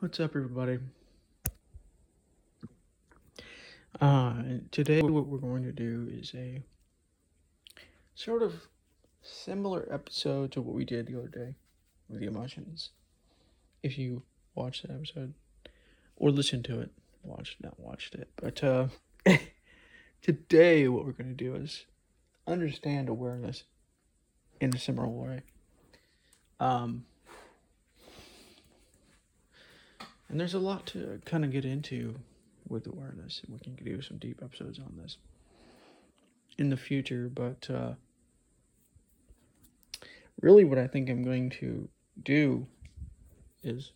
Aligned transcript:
What's 0.00 0.20
up, 0.20 0.36
everybody? 0.36 0.78
Uh, 4.00 4.34
today, 4.70 5.00
what 5.02 5.26
we're 5.26 5.38
going 5.38 5.62
to 5.62 5.72
do 5.72 6.08
is 6.12 6.32
a 6.34 6.62
sort 8.14 8.42
of 8.42 8.66
similar 9.22 9.88
episode 9.90 10.52
to 10.52 10.60
what 10.60 10.74
we 10.74 10.84
did 10.84 11.06
the 11.06 11.16
other 11.18 11.28
day 11.28 11.54
with 12.08 12.20
the 12.20 12.26
emotions. 12.26 12.90
If 13.82 13.96
you 13.96 14.22
watched 14.54 14.82
that 14.82 14.92
episode 14.92 15.32
or 16.16 16.30
listened 16.30 16.64
to 16.66 16.80
it, 16.80 16.90
watched 17.22 17.62
not 17.62 17.80
watched 17.80 18.14
it, 18.16 18.28
but 18.36 18.62
uh, 18.62 18.88
today, 20.22 20.88
what 20.88 21.06
we're 21.06 21.12
going 21.12 21.34
to 21.34 21.44
do 21.44 21.54
is 21.54 21.86
understand 22.46 23.08
awareness 23.08 23.64
in 24.60 24.74
a 24.74 24.78
similar 24.78 25.08
way. 25.08 25.42
Um, 26.62 27.06
and 30.28 30.38
there's 30.38 30.54
a 30.54 30.60
lot 30.60 30.86
to 30.86 31.20
kind 31.24 31.44
of 31.44 31.50
get 31.50 31.64
into 31.64 32.14
with 32.68 32.86
awareness. 32.86 33.42
We 33.48 33.58
can 33.58 33.74
do 33.74 34.00
some 34.00 34.18
deep 34.18 34.40
episodes 34.40 34.78
on 34.78 34.96
this 34.96 35.16
in 36.58 36.70
the 36.70 36.76
future, 36.76 37.28
but 37.34 37.68
uh, 37.68 37.94
really, 40.40 40.62
what 40.62 40.78
I 40.78 40.86
think 40.86 41.10
I'm 41.10 41.24
going 41.24 41.50
to 41.50 41.88
do 42.22 42.68
is 43.64 43.90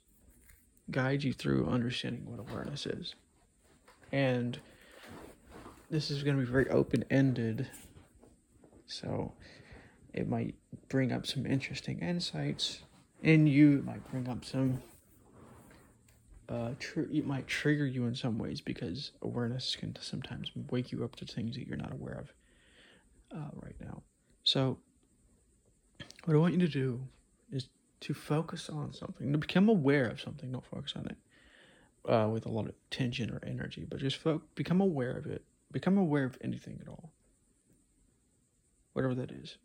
guide 0.91 1.22
you 1.22 1.33
through 1.33 1.69
understanding 1.69 2.27
what 2.27 2.41
awareness 2.41 2.84
is. 2.84 3.14
And 4.10 4.58
this 5.88 6.10
is 6.10 6.24
going 6.24 6.36
to 6.36 6.44
be 6.44 6.50
very 6.50 6.69
open 6.70 7.05
ended, 7.12 7.69
so 8.88 9.34
it 10.16 10.29
might 10.29 10.55
bring 10.88 11.12
up 11.12 11.27
some 11.27 11.47
interesting 11.47 12.01
insights 12.01 12.80
in 13.23 13.47
you, 13.47 13.79
it 13.79 13.84
might 13.84 14.09
bring 14.11 14.29
up 14.29 14.45
some 14.45 14.83
uh, 16.48 16.70
tr- 16.78 17.00
it 17.12 17.27
might 17.27 17.47
trigger 17.47 17.86
you 17.86 18.06
in 18.06 18.14
some 18.14 18.39
ways 18.39 18.61
because 18.61 19.12
awareness 19.23 19.75
can 19.77 19.97
sometimes 20.00 20.53
wake 20.70 20.92
you 20.92 21.03
up 21.05 21.17
to 21.17 21.25
things 21.25 21.56
that 21.56 21.67
you're 21.67 21.77
not 21.77 21.92
aware 21.92 22.19
of 22.20 22.33
uh, 23.36 23.50
right 23.55 23.75
now. 23.81 24.03
So, 24.45 24.78
what 26.25 26.34
I 26.34 26.39
want 26.39 26.55
you 26.55 26.61
to 26.61 26.69
do 26.69 27.01
is 27.51 27.69
to 28.01 28.14
focus 28.14 28.69
on 28.69 28.92
something, 28.92 29.33
to 29.33 29.39
become 29.39 29.69
aware 29.69 30.08
of 30.08 30.20
something. 30.20 30.53
Don't 30.53 30.64
focus 30.64 30.95
on 30.97 31.06
it 31.06 32.11
uh, 32.11 32.28
with 32.28 32.47
a 32.47 32.51
lot 32.51 32.67
of 32.69 32.75
tension 32.91 33.30
or 33.30 33.41
energy, 33.45 33.84
but 33.89 33.98
just 33.98 34.17
fo- 34.17 34.42
become 34.55 34.80
aware 34.80 35.17
of 35.17 35.27
it. 35.27 35.45
Become 35.73 35.98
aware 35.98 36.25
of 36.25 36.39
anything 36.42 36.78
at 36.80 36.89
all, 36.89 37.11
whatever 38.92 39.14
that 39.17 39.33
is. 39.33 39.56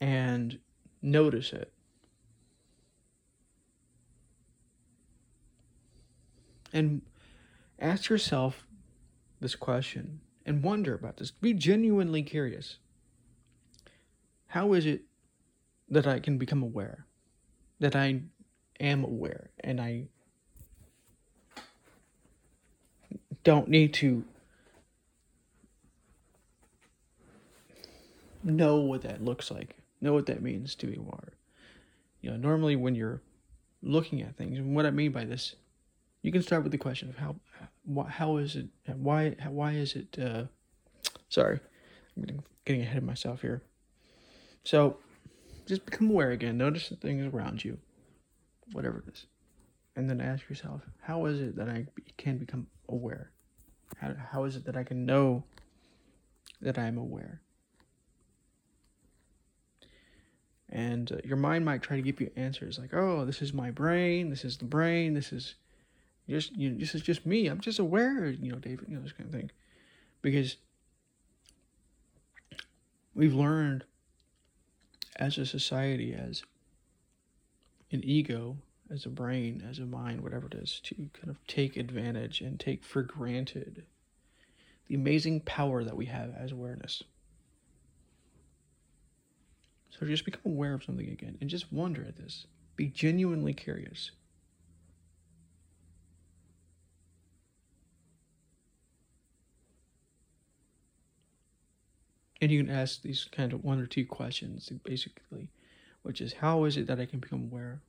And 0.00 0.58
notice 1.02 1.52
it 1.52 1.72
and 6.72 7.02
ask 7.78 8.08
yourself 8.08 8.66
this 9.40 9.54
question 9.54 10.20
and 10.46 10.62
wonder 10.62 10.94
about 10.94 11.16
this. 11.16 11.30
Be 11.30 11.52
genuinely 11.52 12.22
curious. 12.22 12.78
How 14.48 14.72
is 14.72 14.86
it 14.86 15.02
that 15.88 16.06
I 16.06 16.20
can 16.20 16.38
become 16.38 16.62
aware? 16.62 17.06
That 17.78 17.96
I 17.96 18.22
am 18.78 19.04
aware 19.04 19.50
and 19.60 19.80
I 19.80 20.08
don't 23.42 23.68
need 23.68 23.94
to 23.94 24.24
know 28.42 28.76
what 28.76 29.02
that 29.02 29.22
looks 29.24 29.50
like, 29.50 29.79
know 30.00 30.12
what 30.12 30.26
that 30.26 30.42
means 30.42 30.74
to 30.76 30.86
be 30.86 30.96
aware. 30.96 31.34
You 32.20 32.30
know, 32.30 32.36
normally 32.36 32.76
when 32.76 32.94
you're 32.94 33.22
looking 33.82 34.22
at 34.22 34.36
things, 34.36 34.58
and 34.58 34.74
what 34.74 34.86
I 34.86 34.90
mean 34.90 35.12
by 35.12 35.24
this 35.24 35.56
you 36.22 36.32
can 36.32 36.42
start 36.42 36.62
with 36.62 36.72
the 36.72 36.78
question 36.78 37.08
of 37.08 37.16
how 37.16 37.36
how 38.08 38.36
is 38.36 38.56
it 38.56 38.68
why 38.96 39.34
why 39.48 39.72
is 39.72 39.94
it 39.94 40.18
uh, 40.18 40.44
sorry 41.28 41.60
i'm 42.16 42.22
getting, 42.22 42.44
getting 42.64 42.82
ahead 42.82 42.98
of 42.98 43.04
myself 43.04 43.40
here. 43.40 43.62
So 44.64 44.98
just 45.66 45.86
become 45.86 46.10
aware 46.10 46.32
again. 46.32 46.58
Notice 46.58 46.88
the 46.88 46.96
things 46.96 47.32
around 47.32 47.64
you 47.64 47.78
whatever 48.72 49.02
it 49.06 49.14
is. 49.14 49.26
And 49.96 50.08
then 50.08 50.20
ask 50.20 50.48
yourself 50.48 50.82
how 51.00 51.26
is 51.26 51.40
it 51.40 51.56
that 51.56 51.68
i 51.68 51.86
can 52.16 52.38
become 52.38 52.66
aware? 52.88 53.30
How, 53.96 54.14
how 54.32 54.44
is 54.44 54.56
it 54.56 54.64
that 54.66 54.76
i 54.76 54.84
can 54.84 55.06
know 55.06 55.44
that 56.60 56.78
i'm 56.78 56.98
aware 56.98 57.40
and 60.70 61.12
uh, 61.12 61.16
your 61.24 61.36
mind 61.36 61.64
might 61.64 61.82
try 61.82 61.96
to 61.96 62.02
give 62.02 62.20
you 62.20 62.30
answers 62.36 62.78
like 62.78 62.94
oh 62.94 63.24
this 63.24 63.42
is 63.42 63.52
my 63.52 63.70
brain 63.70 64.30
this 64.30 64.44
is 64.44 64.56
the 64.56 64.64
brain 64.64 65.14
this 65.14 65.32
is 65.32 65.54
just 66.30 66.56
you 66.56 66.70
know, 66.70 66.78
this 66.78 66.94
is 66.94 67.02
just 67.02 67.26
me. 67.26 67.48
I'm 67.48 67.60
just 67.60 67.78
aware, 67.78 68.26
you 68.28 68.52
know, 68.52 68.58
David, 68.58 68.86
you 68.88 68.94
know, 68.94 69.02
this 69.02 69.12
kind 69.12 69.28
of 69.28 69.34
thing. 69.34 69.50
Because 70.22 70.56
we've 73.14 73.34
learned 73.34 73.84
as 75.16 75.36
a 75.38 75.44
society, 75.44 76.14
as 76.14 76.44
an 77.90 78.02
ego, 78.04 78.56
as 78.90 79.04
a 79.06 79.08
brain, 79.08 79.64
as 79.68 79.78
a 79.78 79.86
mind, 79.86 80.20
whatever 80.20 80.46
it 80.46 80.54
is, 80.54 80.80
to 80.84 80.94
kind 80.94 81.28
of 81.28 81.44
take 81.46 81.76
advantage 81.76 82.40
and 82.40 82.60
take 82.60 82.84
for 82.84 83.02
granted 83.02 83.84
the 84.86 84.94
amazing 84.94 85.40
power 85.40 85.82
that 85.82 85.96
we 85.96 86.06
have 86.06 86.32
as 86.36 86.52
awareness. 86.52 87.02
So 89.90 90.06
just 90.06 90.24
become 90.24 90.42
aware 90.44 90.74
of 90.74 90.84
something 90.84 91.08
again 91.08 91.36
and 91.40 91.50
just 91.50 91.72
wonder 91.72 92.04
at 92.04 92.16
this. 92.16 92.46
Be 92.76 92.86
genuinely 92.86 93.52
curious. 93.52 94.12
and 102.40 102.50
you 102.50 102.62
can 102.62 102.74
ask 102.74 103.02
these 103.02 103.28
kind 103.30 103.52
of 103.52 103.62
one 103.62 103.80
or 103.80 103.86
two 103.86 104.04
questions 104.04 104.70
basically 104.84 105.50
which 106.02 106.20
is 106.20 106.32
how 106.34 106.64
is 106.64 106.76
it 106.76 106.86
that 106.86 107.00
i 107.00 107.06
can 107.06 107.18
become 107.18 107.42
aware 107.42 107.80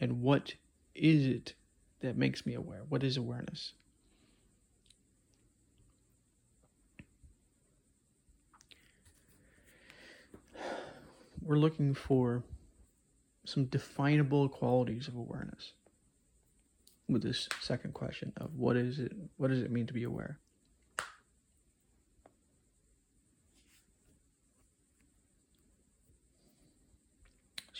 and 0.00 0.20
what 0.20 0.54
is 0.94 1.26
it 1.26 1.54
that 2.00 2.16
makes 2.16 2.44
me 2.44 2.54
aware 2.54 2.82
what 2.88 3.02
is 3.02 3.16
awareness 3.16 3.72
we're 11.46 11.56
looking 11.56 11.94
for 11.94 12.42
some 13.44 13.64
definable 13.66 14.48
qualities 14.48 15.08
of 15.08 15.16
awareness 15.16 15.72
with 17.08 17.22
this 17.22 17.48
second 17.60 17.94
question 17.94 18.32
of 18.36 18.54
what 18.56 18.76
is 18.76 18.98
it 18.98 19.12
what 19.36 19.48
does 19.48 19.60
it 19.60 19.70
mean 19.70 19.86
to 19.86 19.92
be 19.92 20.02
aware 20.02 20.38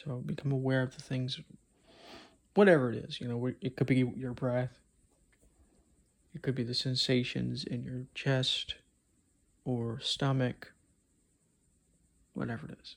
So 0.06 0.16
become 0.18 0.52
aware 0.52 0.82
of 0.82 0.94
the 0.94 1.02
things, 1.02 1.40
whatever 2.54 2.92
it 2.92 3.04
is. 3.04 3.20
You 3.20 3.28
know, 3.28 3.52
it 3.60 3.76
could 3.76 3.86
be 3.88 4.04
your 4.16 4.32
breath. 4.32 4.78
It 6.34 6.42
could 6.42 6.54
be 6.54 6.62
the 6.62 6.74
sensations 6.74 7.64
in 7.64 7.82
your 7.82 8.04
chest 8.14 8.76
or 9.64 9.98
stomach, 10.00 10.72
whatever 12.34 12.66
it 12.66 12.78
is. 12.80 12.96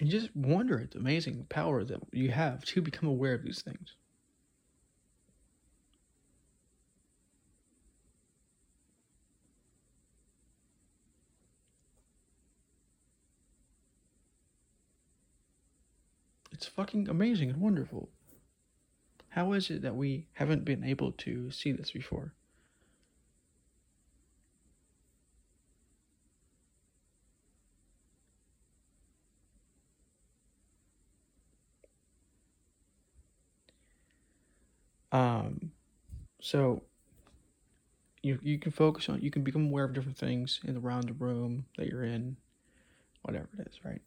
And 0.00 0.08
just 0.08 0.34
wonder 0.34 0.80
at 0.80 0.92
the 0.92 0.98
amazing 0.98 1.44
power 1.50 1.84
that 1.84 2.00
you 2.10 2.30
have 2.30 2.64
to 2.64 2.80
become 2.80 3.06
aware 3.06 3.34
of 3.34 3.44
these 3.44 3.60
things. 3.60 3.96
It's 16.50 16.66
fucking 16.66 17.08
amazing 17.08 17.50
and 17.50 17.60
wonderful. 17.60 18.08
How 19.28 19.52
is 19.52 19.70
it 19.70 19.82
that 19.82 19.96
we 19.96 20.26
haven't 20.32 20.64
been 20.64 20.82
able 20.82 21.12
to 21.12 21.50
see 21.50 21.72
this 21.72 21.90
before? 21.90 22.32
Um, 35.12 35.72
so 36.40 36.82
you 38.22 38.38
you 38.42 38.58
can 38.58 38.72
focus 38.72 39.08
on 39.08 39.20
you 39.22 39.30
can 39.30 39.42
become 39.42 39.66
aware 39.66 39.84
of 39.84 39.94
different 39.94 40.18
things 40.18 40.60
in 40.64 40.74
the 40.74 40.80
round 40.80 41.08
the 41.08 41.14
room 41.14 41.66
that 41.78 41.88
you're 41.88 42.04
in, 42.04 42.36
whatever 43.22 43.48
it 43.58 43.68
is, 43.68 43.84
right? 43.84 44.02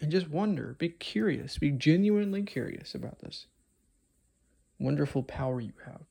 and 0.00 0.10
just 0.12 0.28
wonder, 0.28 0.76
be 0.78 0.88
curious, 0.88 1.58
be 1.58 1.70
genuinely 1.70 2.42
curious 2.42 2.94
about 2.94 3.20
this 3.20 3.46
wonderful 4.78 5.22
power 5.22 5.60
you 5.60 5.72
have. 5.86 6.02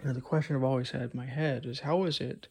You 0.00 0.08
know, 0.08 0.12
the 0.12 0.20
question 0.20 0.54
I've 0.54 0.64
always 0.64 0.90
had 0.90 1.02
in 1.02 1.10
my 1.14 1.26
head 1.26 1.66
is 1.66 1.80
how 1.80 2.04
is 2.04 2.20
it? 2.20 2.48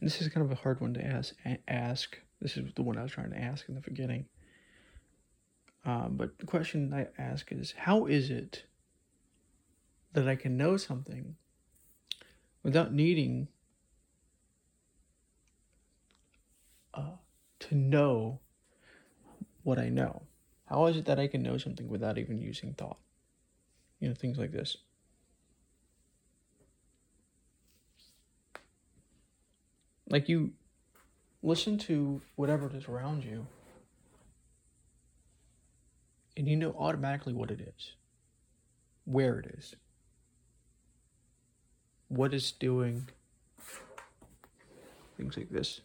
And 0.00 0.08
this 0.08 0.20
is 0.20 0.28
kind 0.28 0.44
of 0.44 0.50
a 0.50 0.60
hard 0.62 0.80
one 0.80 0.94
to 0.94 1.04
ask. 1.04 1.34
Ask. 1.68 2.18
This 2.40 2.56
is 2.56 2.72
the 2.74 2.82
one 2.82 2.98
I 2.98 3.02
was 3.02 3.12
trying 3.12 3.30
to 3.30 3.38
ask 3.38 3.68
in 3.68 3.74
the 3.74 3.80
beginning. 3.80 4.26
Um, 5.84 6.16
but 6.16 6.38
the 6.38 6.46
question 6.46 6.92
I 6.94 7.08
ask 7.20 7.50
is 7.52 7.74
how 7.76 8.06
is 8.06 8.30
it 8.30 8.64
that 10.12 10.28
I 10.28 10.36
can 10.36 10.56
know 10.56 10.76
something 10.76 11.36
without 12.62 12.92
needing 12.92 13.48
uh, 16.94 17.16
to 17.60 17.74
know 17.74 18.40
what 19.62 19.78
I 19.78 19.88
know? 19.88 20.22
How 20.66 20.86
is 20.86 20.96
it 20.96 21.04
that 21.04 21.18
I 21.20 21.26
can 21.26 21.42
know 21.42 21.58
something 21.58 21.88
without 21.88 22.18
even 22.18 22.40
using 22.40 22.74
thought? 22.74 22.98
You 24.00 24.08
know, 24.08 24.14
things 24.14 24.38
like 24.38 24.52
this. 24.52 24.76
Like 30.12 30.28
you 30.28 30.52
listen 31.42 31.78
to 31.78 32.20
whatever 32.36 32.66
it 32.66 32.74
is 32.74 32.86
around 32.86 33.24
you, 33.24 33.46
and 36.36 36.46
you 36.46 36.54
know 36.54 36.76
automatically 36.78 37.32
what 37.32 37.50
it 37.50 37.60
is, 37.62 37.92
where 39.06 39.38
it 39.38 39.46
is, 39.58 39.74
what 42.08 42.34
it's 42.34 42.52
doing, 42.52 43.08
things 45.16 45.38
like 45.38 45.48
this. 45.48 45.80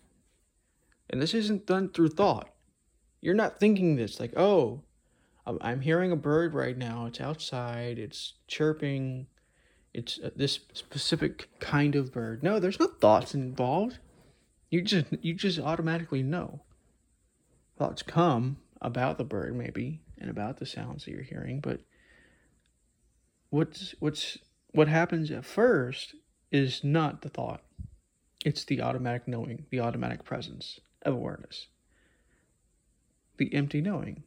And 1.10 1.22
this 1.22 1.34
isn't 1.34 1.66
done 1.66 1.88
through 1.88 2.10
thought. 2.10 2.50
You're 3.22 3.34
not 3.34 3.62
thinking 3.62 3.96
this 3.96 4.20
like, 4.20 4.34
oh, 4.36 4.82
I'm 5.62 5.80
hearing 5.80 6.12
a 6.12 6.18
bird 6.18 6.54
right 6.54 6.78
now. 6.78 7.06
It's 7.06 7.22
outside. 7.22 7.98
It's 7.98 8.34
chirping. 8.50 9.28
It's 9.94 10.20
uh, 10.22 10.32
this 10.36 10.60
specific 10.74 11.48
kind 11.62 11.96
of 11.96 12.12
bird. 12.12 12.44
No, 12.44 12.60
there's 12.60 12.82
no 12.82 12.88
thoughts 12.88 13.34
involved. 13.34 14.00
You 14.70 14.82
just 14.82 15.06
you 15.22 15.34
just 15.34 15.60
automatically 15.60 16.24
know. 16.24 16.62
Thoughts 17.78 18.02
come 18.02 18.58
about 18.82 19.18
the 19.18 19.24
bird 19.24 19.56
maybe 19.56 20.02
and 20.18 20.30
about 20.30 20.58
the 20.58 20.66
sounds 20.66 21.06
that 21.06 21.12
you're 21.12 21.22
hearing, 21.22 21.60
but 21.60 21.82
what's 23.50 23.96
what's 24.00 24.38
what 24.72 24.88
happens 24.88 25.32
at 25.32 25.46
first 25.46 26.16
is 26.52 26.84
not 26.84 27.22
the 27.22 27.30
thought. 27.30 27.62
It's 28.46 28.64
the 28.64 28.82
automatic 28.82 29.28
knowing, 29.28 29.66
the 29.70 29.80
automatic 29.80 30.24
presence 30.24 30.80
of 31.02 31.14
awareness. 31.14 31.68
The 33.38 33.54
empty 33.54 33.82
knowing. 33.82 34.24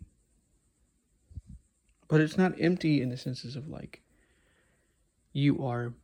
But 2.09 2.21
it's 2.21 2.37
not 2.37 2.61
empty 2.61 3.01
in 3.01 3.09
the 3.09 3.17
senses 3.17 3.57
of 3.57 3.69
like 3.69 4.03
you 5.33 5.65
are 5.65 5.95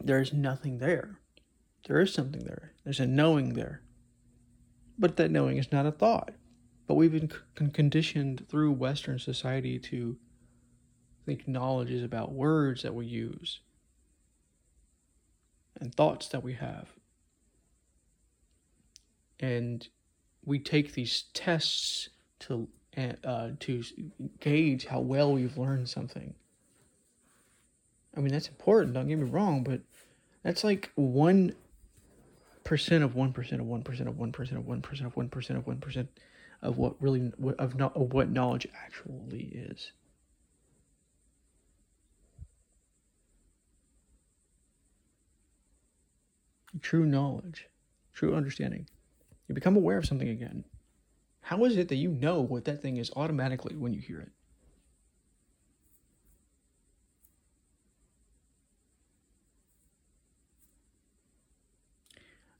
there's 0.00 0.32
nothing 0.32 0.78
there. 0.78 1.18
There 1.86 2.00
is 2.00 2.14
something 2.14 2.44
there. 2.44 2.72
There's 2.84 3.00
a 3.00 3.06
knowing 3.06 3.54
there. 3.54 3.82
But 4.98 5.16
that 5.16 5.30
knowing 5.30 5.56
is 5.56 5.72
not 5.72 5.86
a 5.86 5.92
thought. 5.92 6.32
But 6.86 6.94
we've 6.94 7.12
been 7.12 7.32
con- 7.54 7.70
conditioned 7.70 8.46
through 8.48 8.72
Western 8.72 9.18
society 9.18 9.78
to 9.78 10.16
think 11.24 11.46
knowledge 11.46 11.90
is 11.90 12.02
about 12.02 12.32
words 12.32 12.82
that 12.82 12.94
we 12.94 13.06
use 13.06 13.60
and 15.80 15.94
thoughts 15.94 16.28
that 16.28 16.42
we 16.42 16.54
have. 16.54 16.88
And 19.40 19.86
we 20.44 20.58
take 20.58 20.92
these 20.92 21.24
tests 21.34 22.08
to 22.40 22.68
uh, 23.24 23.50
to 23.58 23.82
gauge 24.40 24.86
how 24.86 25.00
well 25.00 25.32
we've 25.32 25.56
learned 25.56 25.88
something. 25.88 26.34
I 28.16 28.20
mean 28.20 28.32
that's 28.32 28.48
important. 28.48 28.94
Don't 28.94 29.08
get 29.08 29.18
me 29.18 29.28
wrong, 29.28 29.64
but 29.64 29.80
that's 30.42 30.62
like 30.62 30.92
one 30.94 31.54
percent 32.64 33.04
of 33.04 33.14
one 33.14 33.32
percent 33.32 33.60
of 33.60 33.66
one 33.66 33.82
percent 33.82 34.08
of 34.08 34.18
one 34.18 34.32
percent 34.32 34.58
of 34.58 34.66
one 34.66 34.80
percent 34.82 35.06
of 35.06 35.16
one 35.16 35.28
percent 35.28 35.58
of 35.58 35.66
one 35.66 35.78
percent 35.78 36.08
of 36.62 36.78
what 36.78 37.00
really 37.00 37.32
of 37.58 37.76
not 37.76 37.96
of 37.96 38.12
what 38.12 38.30
knowledge 38.30 38.66
actually 38.84 39.44
is. 39.54 39.92
True 46.80 47.04
knowledge, 47.04 47.68
true 48.14 48.34
understanding. 48.34 48.88
You 49.46 49.54
become 49.54 49.76
aware 49.76 49.98
of 49.98 50.06
something 50.06 50.28
again. 50.28 50.64
How 51.42 51.64
is 51.64 51.76
it 51.76 51.88
that 51.88 51.96
you 51.96 52.10
know 52.10 52.40
what 52.40 52.64
that 52.64 52.80
thing 52.80 52.96
is 52.96 53.10
automatically 53.14 53.76
when 53.76 53.92
you 53.92 54.00
hear 54.00 54.20
it? 54.20 54.30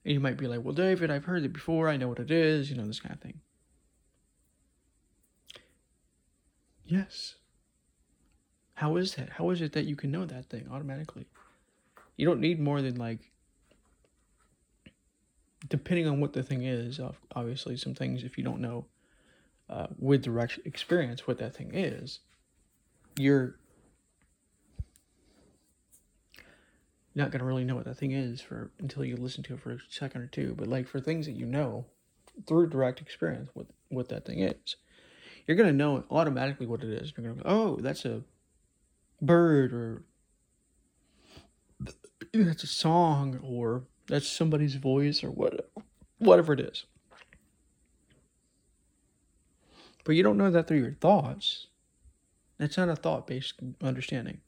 And 0.04 0.12
you 0.12 0.20
might 0.20 0.36
be 0.36 0.48
like, 0.48 0.64
well, 0.64 0.74
David, 0.74 1.10
I've 1.10 1.26
heard 1.26 1.44
it 1.44 1.52
before. 1.52 1.88
I 1.88 1.96
know 1.96 2.08
what 2.08 2.18
it 2.18 2.30
is, 2.30 2.70
you 2.70 2.76
know, 2.76 2.86
this 2.86 3.00
kind 3.00 3.14
of 3.14 3.20
thing. 3.20 3.40
Yes. 6.84 7.36
How 8.74 8.96
is 8.96 9.14
that? 9.14 9.30
How 9.30 9.50
is 9.50 9.62
it 9.62 9.72
that 9.72 9.84
you 9.84 9.94
can 9.94 10.10
know 10.10 10.24
that 10.24 10.50
thing 10.50 10.66
automatically? 10.70 11.26
You 12.16 12.26
don't 12.26 12.40
need 12.40 12.58
more 12.58 12.82
than 12.82 12.96
like, 12.96 13.30
depending 15.68 16.08
on 16.08 16.20
what 16.20 16.32
the 16.32 16.42
thing 16.42 16.64
is, 16.64 16.98
obviously, 17.34 17.76
some 17.76 17.94
things, 17.94 18.24
if 18.24 18.36
you 18.36 18.42
don't 18.42 18.60
know 18.60 18.86
uh, 19.70 19.86
with 19.98 20.22
direct 20.22 20.58
experience 20.64 21.26
what 21.26 21.38
that 21.38 21.54
thing 21.54 21.70
is, 21.72 22.18
you're 23.16 23.56
not 27.14 27.30
going 27.30 27.40
to 27.40 27.44
really 27.44 27.64
know 27.64 27.74
what 27.74 27.84
that 27.84 27.98
thing 27.98 28.12
is 28.12 28.40
for 28.40 28.70
until 28.78 29.04
you 29.04 29.16
listen 29.16 29.42
to 29.44 29.54
it 29.54 29.60
for 29.60 29.72
a 29.72 29.78
second 29.88 30.22
or 30.22 30.26
two. 30.26 30.54
But 30.56 30.68
like 30.68 30.88
for 30.88 31.00
things 31.00 31.26
that 31.26 31.32
you 31.32 31.46
know 31.46 31.86
through 32.46 32.70
direct 32.70 33.00
experience, 33.00 33.50
what 33.54 33.66
what 33.88 34.08
that 34.08 34.24
thing 34.24 34.40
is, 34.40 34.76
you're 35.46 35.56
going 35.56 35.68
to 35.68 35.76
know 35.76 36.04
automatically 36.10 36.66
what 36.66 36.82
it 36.82 36.90
is. 36.90 37.12
You're 37.16 37.24
going 37.24 37.36
to 37.36 37.42
go, 37.42 37.50
oh, 37.50 37.76
that's 37.76 38.04
a 38.04 38.22
bird, 39.20 39.72
or 39.72 40.02
that's 42.32 42.64
a 42.64 42.68
song, 42.68 43.40
or 43.42 43.84
that's 44.06 44.28
somebody's 44.28 44.76
voice, 44.76 45.22
or 45.22 45.30
what, 45.30 45.70
whatever 46.18 46.52
it 46.52 46.60
is. 46.60 46.86
But 50.04 50.16
you 50.16 50.22
don't 50.22 50.38
know 50.38 50.50
that 50.50 50.66
through 50.66 50.78
your 50.78 50.94
thoughts. 50.94 51.68
That's 52.58 52.76
not 52.76 52.88
a 52.88 52.96
thought 52.96 53.26
based 53.26 53.54
understanding. 53.82 54.40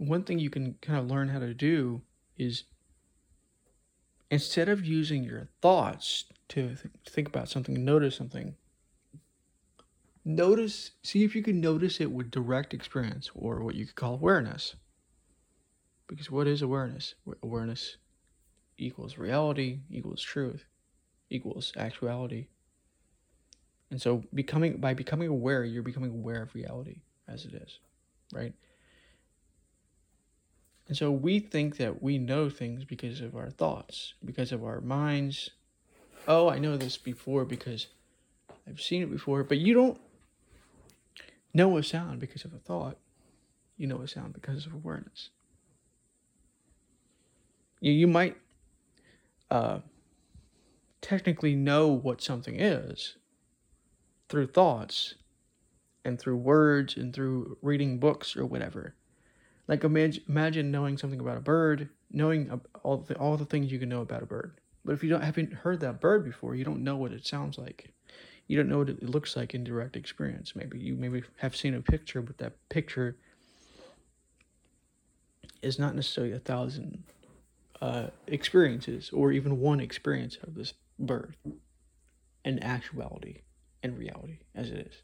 One 0.00 0.24
thing 0.24 0.38
you 0.38 0.48
can 0.48 0.76
kind 0.80 0.98
of 0.98 1.10
learn 1.10 1.28
how 1.28 1.38
to 1.38 1.52
do 1.52 2.00
is 2.38 2.64
instead 4.30 4.66
of 4.66 4.84
using 4.84 5.22
your 5.22 5.48
thoughts 5.60 6.24
to 6.48 6.68
th- 6.68 6.94
think 7.06 7.28
about 7.28 7.50
something, 7.50 7.84
notice 7.84 8.16
something, 8.16 8.56
notice, 10.24 10.92
see 11.02 11.22
if 11.22 11.36
you 11.36 11.42
can 11.42 11.60
notice 11.60 12.00
it 12.00 12.10
with 12.10 12.30
direct 12.30 12.72
experience 12.72 13.30
or 13.34 13.62
what 13.62 13.74
you 13.74 13.84
could 13.84 13.94
call 13.94 14.14
awareness. 14.14 14.74
Because 16.06 16.30
what 16.30 16.46
is 16.46 16.62
awareness? 16.62 17.14
Awareness 17.42 17.98
equals 18.78 19.18
reality, 19.18 19.80
equals 19.90 20.22
truth, 20.22 20.64
equals 21.28 21.74
actuality. 21.76 22.46
And 23.90 24.00
so 24.00 24.24
becoming 24.32 24.78
by 24.78 24.94
becoming 24.94 25.28
aware, 25.28 25.62
you're 25.62 25.82
becoming 25.82 26.10
aware 26.10 26.42
of 26.42 26.54
reality 26.54 27.02
as 27.28 27.44
it 27.44 27.52
is, 27.52 27.80
right? 28.32 28.54
And 30.90 30.96
so 30.96 31.12
we 31.12 31.38
think 31.38 31.76
that 31.76 32.02
we 32.02 32.18
know 32.18 32.50
things 32.50 32.82
because 32.82 33.20
of 33.20 33.36
our 33.36 33.48
thoughts, 33.48 34.14
because 34.24 34.50
of 34.50 34.64
our 34.64 34.80
minds. 34.80 35.50
Oh, 36.26 36.50
I 36.50 36.58
know 36.58 36.76
this 36.76 36.96
before 36.96 37.44
because 37.44 37.86
I've 38.66 38.80
seen 38.80 39.00
it 39.00 39.08
before, 39.08 39.44
but 39.44 39.58
you 39.58 39.72
don't 39.72 40.00
know 41.54 41.76
a 41.76 41.84
sound 41.84 42.18
because 42.18 42.44
of 42.44 42.52
a 42.54 42.58
thought. 42.58 42.98
You 43.76 43.86
know 43.86 44.00
a 44.00 44.08
sound 44.08 44.32
because 44.32 44.66
of 44.66 44.74
awareness. 44.74 45.30
You, 47.78 47.92
you 47.92 48.08
might 48.08 48.36
uh, 49.48 49.78
technically 51.00 51.54
know 51.54 51.86
what 51.86 52.20
something 52.20 52.58
is 52.58 53.14
through 54.28 54.48
thoughts 54.48 55.14
and 56.04 56.18
through 56.18 56.38
words 56.38 56.96
and 56.96 57.14
through 57.14 57.58
reading 57.62 58.00
books 58.00 58.36
or 58.36 58.44
whatever. 58.44 58.96
Like 59.70 59.84
imagine, 59.84 60.24
imagine 60.28 60.72
knowing 60.72 60.98
something 60.98 61.20
about 61.20 61.38
a 61.38 61.42
bird, 61.42 61.88
knowing 62.10 62.60
all 62.82 62.98
the 62.98 63.16
all 63.16 63.38
the 63.38 63.46
things 63.46 63.72
you 63.72 63.78
can 63.78 63.88
know 63.88 64.02
about 64.02 64.22
a 64.24 64.26
bird. 64.26 64.60
But 64.84 64.94
if 64.94 65.04
you 65.04 65.10
don't 65.10 65.22
haven't 65.22 65.52
heard 65.54 65.80
that 65.80 66.00
bird 66.00 66.24
before, 66.24 66.56
you 66.56 66.64
don't 66.64 66.84
know 66.84 66.96
what 66.96 67.12
it 67.12 67.26
sounds 67.26 67.56
like. 67.58 67.92
You 68.48 68.56
don't 68.58 68.68
know 68.68 68.78
what 68.78 68.90
it 68.90 69.02
looks 69.02 69.36
like 69.36 69.54
in 69.54 69.64
direct 69.64 69.96
experience. 69.96 70.56
Maybe 70.56 70.80
you 70.80 70.96
maybe 70.96 71.22
have 71.38 71.56
seen 71.56 71.74
a 71.74 71.82
picture, 71.82 72.20
but 72.20 72.38
that 72.38 72.54
picture 72.68 73.16
is 75.62 75.78
not 75.78 75.94
necessarily 75.94 76.32
a 76.32 76.40
thousand 76.40 77.04
uh, 77.80 78.08
experiences 78.26 79.10
or 79.10 79.32
even 79.32 79.60
one 79.60 79.80
experience 79.80 80.36
of 80.42 80.56
this 80.56 80.74
bird. 80.98 81.36
in 82.44 82.58
actuality 82.62 83.42
and 83.82 83.98
reality 83.98 84.38
as 84.54 84.70
it 84.70 84.86
is. 84.88 85.02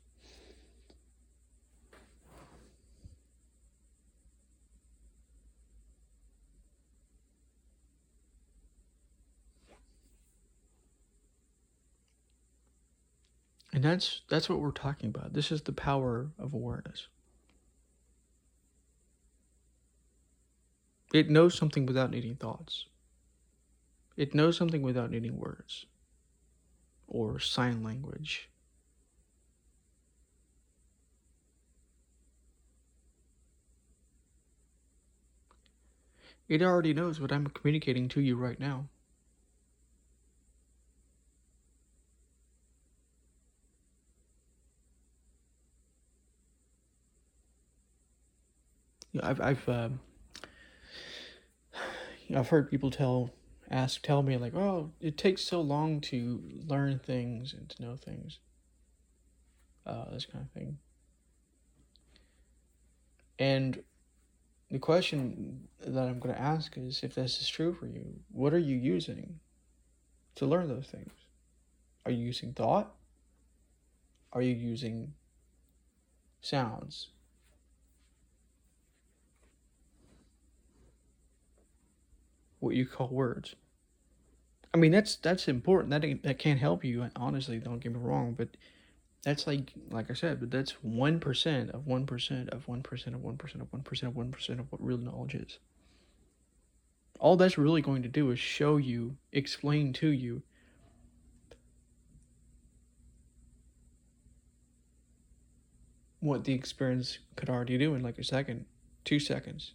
And 13.76 13.84
that's 13.84 14.22
that's 14.30 14.48
what 14.48 14.58
we're 14.60 14.70
talking 14.70 15.10
about. 15.10 15.34
This 15.34 15.52
is 15.52 15.60
the 15.60 15.72
power 15.72 16.30
of 16.38 16.54
awareness. 16.54 17.08
It 21.12 21.28
knows 21.28 21.54
something 21.54 21.84
without 21.84 22.10
needing 22.10 22.36
thoughts. 22.36 22.86
It 24.16 24.34
knows 24.34 24.56
something 24.56 24.80
without 24.80 25.10
needing 25.10 25.36
words 25.36 25.84
or 27.06 27.38
sign 27.38 27.82
language. 27.82 28.48
It 36.48 36.62
already 36.62 36.94
knows 36.94 37.20
what 37.20 37.30
I'm 37.30 37.48
communicating 37.48 38.08
to 38.08 38.22
you 38.22 38.36
right 38.36 38.58
now. 38.58 38.88
I've 49.22 49.40
I've 49.40 49.68
um, 49.68 50.00
I've 52.34 52.48
heard 52.48 52.70
people 52.70 52.90
tell 52.90 53.30
ask 53.70 54.02
tell 54.02 54.22
me 54.22 54.36
like, 54.36 54.54
"Oh, 54.54 54.92
it 55.00 55.16
takes 55.16 55.42
so 55.42 55.60
long 55.60 56.00
to 56.02 56.42
learn 56.66 56.98
things 56.98 57.52
and 57.52 57.68
to 57.70 57.82
know 57.82 57.96
things." 57.96 58.38
Uh, 59.86 60.10
this 60.10 60.26
kind 60.26 60.44
of 60.44 60.50
thing. 60.50 60.78
And 63.38 63.82
the 64.70 64.78
question 64.78 65.68
that 65.78 66.08
I'm 66.08 66.18
going 66.18 66.34
to 66.34 66.40
ask 66.40 66.76
is 66.76 67.04
if 67.04 67.14
this 67.14 67.40
is 67.40 67.48
true 67.48 67.72
for 67.72 67.86
you, 67.86 68.20
what 68.32 68.52
are 68.52 68.58
you 68.58 68.76
using 68.76 69.38
to 70.34 70.46
learn 70.46 70.68
those 70.68 70.86
things? 70.86 71.12
Are 72.04 72.10
you 72.10 72.24
using 72.24 72.52
thought? 72.52 72.94
Are 74.32 74.42
you 74.42 74.54
using 74.54 75.14
sounds? 76.40 77.08
What 82.60 82.74
you 82.74 82.86
call 82.86 83.08
words. 83.08 83.54
I 84.72 84.78
mean, 84.78 84.92
that's 84.92 85.16
that's 85.16 85.48
important. 85.48 85.90
That 85.90 86.22
that 86.22 86.38
can't 86.38 86.60
help 86.60 86.84
you. 86.84 87.08
Honestly, 87.16 87.58
don't 87.58 87.78
get 87.78 87.92
me 87.92 87.98
wrong, 87.98 88.34
but 88.36 88.48
that's 89.24 89.46
like 89.46 89.72
like 89.90 90.10
I 90.10 90.14
said, 90.14 90.40
but 90.40 90.50
that's 90.50 90.72
one 90.82 91.18
percent 91.18 91.70
of 91.70 91.86
one 91.86 92.06
percent 92.06 92.50
of 92.50 92.68
one 92.68 92.82
percent 92.82 93.16
of 93.16 93.24
one 93.24 93.36
percent 93.36 93.62
of 93.62 93.72
one 93.72 93.82
percent 93.82 94.10
of 94.10 94.16
one 94.16 94.30
percent 94.30 94.60
of 94.60 94.70
what 94.70 94.84
real 94.84 94.98
knowledge 94.98 95.34
is. 95.34 95.58
All 97.18 97.36
that's 97.36 97.56
really 97.56 97.80
going 97.80 98.02
to 98.02 98.08
do 98.08 98.30
is 98.30 98.38
show 98.38 98.76
you, 98.76 99.16
explain 99.32 99.92
to 99.94 100.08
you 100.08 100.42
what 106.20 106.44
the 106.44 106.52
experience 106.52 107.18
could 107.34 107.48
already 107.48 107.78
do 107.78 107.94
in 107.94 108.02
like 108.02 108.18
a 108.18 108.24
second, 108.24 108.66
two 109.04 109.18
seconds. 109.18 109.72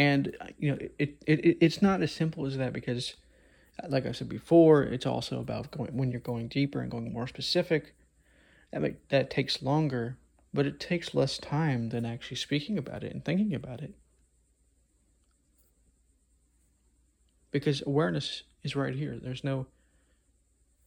And 0.00 0.36
you 0.58 0.70
know 0.70 0.78
it, 0.98 1.16
it 1.26 1.58
it's 1.60 1.82
not 1.82 2.02
as 2.02 2.10
simple 2.10 2.46
as 2.46 2.56
that 2.56 2.72
because 2.72 3.14
like 3.88 4.06
i 4.06 4.12
said 4.12 4.28
before 4.28 4.82
it's 4.82 5.06
also 5.06 5.40
about 5.40 5.70
going 5.70 5.90
when 5.96 6.10
you're 6.10 6.20
going 6.20 6.48
deeper 6.48 6.80
and 6.80 6.90
going 6.90 7.12
more 7.12 7.26
specific 7.26 7.94
that 8.72 8.80
make, 8.80 9.08
that 9.08 9.30
takes 9.30 9.62
longer 9.62 10.16
but 10.52 10.66
it 10.66 10.80
takes 10.80 11.14
less 11.14 11.38
time 11.38 11.90
than 11.90 12.04
actually 12.04 12.36
speaking 12.36 12.76
about 12.76 13.04
it 13.04 13.12
and 13.12 13.24
thinking 13.24 13.54
about 13.54 13.80
it. 13.80 13.94
Because 17.50 17.82
awareness 17.86 18.42
is 18.62 18.76
right 18.76 18.94
here. 18.94 19.18
There's 19.20 19.44
no 19.44 19.66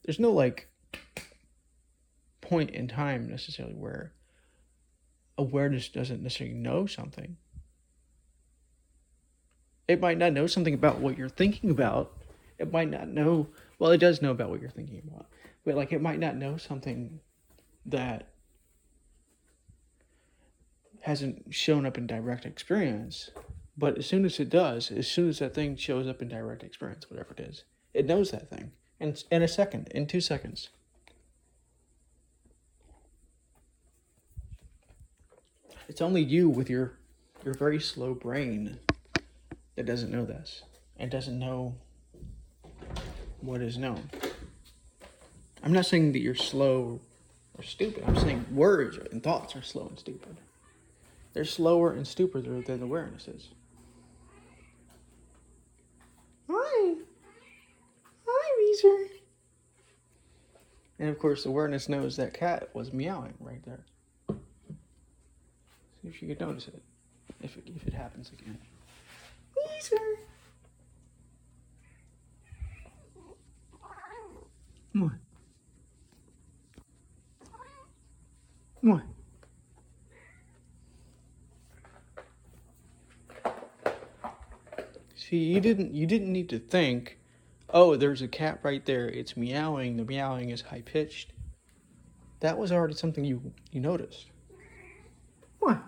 there's 0.05 0.19
no 0.19 0.31
like 0.31 0.67
point 2.41 2.71
in 2.71 2.87
time 2.87 3.29
necessarily 3.29 3.75
where 3.75 4.11
awareness 5.37 5.87
doesn't 5.87 6.21
necessarily 6.21 6.55
know 6.55 6.85
something 6.85 7.37
it 9.87 9.99
might 9.99 10.17
not 10.17 10.33
know 10.33 10.47
something 10.47 10.73
about 10.73 10.99
what 10.99 11.17
you're 11.17 11.29
thinking 11.29 11.69
about. 11.69 12.13
It 12.57 12.71
might 12.71 12.89
not 12.89 13.07
know, 13.07 13.47
well, 13.79 13.91
it 13.91 13.97
does 13.97 14.21
know 14.21 14.31
about 14.31 14.49
what 14.49 14.61
you're 14.61 14.69
thinking 14.69 15.01
about, 15.05 15.27
but 15.65 15.75
like 15.75 15.91
it 15.91 16.01
might 16.01 16.19
not 16.19 16.35
know 16.35 16.57
something 16.57 17.19
that 17.85 18.29
hasn't 21.01 21.53
shown 21.53 21.85
up 21.85 21.97
in 21.97 22.07
direct 22.07 22.45
experience. 22.45 23.31
But 23.77 23.97
as 23.97 24.05
soon 24.05 24.23
as 24.23 24.39
it 24.39 24.49
does, 24.49 24.91
as 24.91 25.07
soon 25.07 25.29
as 25.29 25.39
that 25.39 25.53
thing 25.53 25.75
shows 25.75 26.07
up 26.07 26.21
in 26.21 26.29
direct 26.29 26.63
experience, 26.63 27.09
whatever 27.09 27.33
it 27.37 27.41
is, 27.41 27.63
it 27.93 28.05
knows 28.05 28.31
that 28.31 28.49
thing 28.49 28.71
in, 28.99 29.15
in 29.31 29.41
a 29.41 29.47
second, 29.47 29.89
in 29.89 30.07
two 30.07 30.21
seconds. 30.21 30.69
It's 35.89 36.01
only 36.01 36.23
you 36.23 36.49
with 36.49 36.69
your 36.69 36.97
your 37.43 37.53
very 37.53 37.79
slow 37.79 38.13
brain 38.13 38.79
that 39.75 39.85
doesn't 39.85 40.11
know 40.11 40.25
this 40.25 40.63
and 40.97 41.09
doesn't 41.09 41.37
know 41.39 41.75
what 43.41 43.61
is 43.61 43.77
known. 43.77 44.09
I'm 45.63 45.73
not 45.73 45.85
saying 45.85 46.11
that 46.13 46.19
you're 46.19 46.35
slow 46.35 46.99
or 47.57 47.63
stupid. 47.63 48.03
I'm 48.05 48.17
saying 48.17 48.45
words 48.51 48.97
and 49.11 49.23
thoughts 49.23 49.55
are 49.55 49.61
slow 49.61 49.87
and 49.87 49.99
stupid. 49.99 50.37
They're 51.33 51.45
slower 51.45 51.93
and 51.93 52.07
stupider 52.07 52.61
than 52.61 52.81
awareness 52.83 53.27
is. 53.27 53.49
Hi. 56.49 56.95
Hi, 58.27 58.49
Weezer. 58.61 59.07
And 60.99 61.09
of 61.09 61.17
course, 61.17 61.45
awareness 61.45 61.89
knows 61.89 62.15
that 62.17 62.33
cat 62.33 62.69
was 62.73 62.93
meowing 62.93 63.33
right 63.39 63.63
there. 63.65 63.85
See 66.01 66.09
if 66.09 66.21
you 66.21 66.27
could 66.27 66.39
notice 66.39 66.67
it, 66.67 66.81
if 67.41 67.57
it, 67.57 67.63
if 67.75 67.87
it 67.87 67.93
happens 67.93 68.31
again. 68.31 68.57
Weezer. 69.83 70.17
What? 74.93 75.11
What? 78.81 79.01
See, 85.15 85.37
you 85.37 85.59
didn't 85.61 85.93
you 85.93 86.05
didn't 86.05 86.31
need 86.31 86.49
to 86.49 86.59
think, 86.59 87.17
oh, 87.69 87.95
there's 87.95 88.21
a 88.21 88.27
cat 88.27 88.59
right 88.61 88.85
there. 88.85 89.07
It's 89.07 89.35
meowing. 89.35 89.97
The 89.97 90.05
meowing 90.05 90.49
is 90.49 90.61
high 90.61 90.81
pitched. 90.81 91.31
That 92.41 92.57
was 92.57 92.71
already 92.71 92.93
something 92.93 93.23
you 93.23 93.53
you 93.71 93.79
noticed. 93.79 94.27
What? 95.59 95.81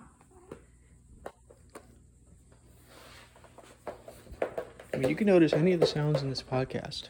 I 4.96 4.98
mean, 4.98 5.10
you 5.10 5.16
can 5.18 5.28
notice 5.28 5.52
any 5.52 5.74
of 5.74 5.82
the 5.82 5.86
sounds 5.86 6.22
in 6.22 6.30
this 6.30 6.42
podcast. 6.42 7.10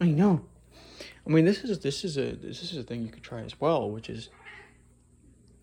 I 0.00 0.04
know. 0.04 0.44
I 1.26 1.30
mean, 1.30 1.44
this 1.44 1.64
is 1.64 1.80
this 1.80 2.04
is 2.04 2.16
a 2.16 2.36
this 2.36 2.62
is 2.62 2.76
a 2.76 2.84
thing 2.84 3.02
you 3.02 3.08
could 3.08 3.24
try 3.24 3.40
as 3.40 3.60
well, 3.60 3.90
which 3.90 4.08
is 4.08 4.28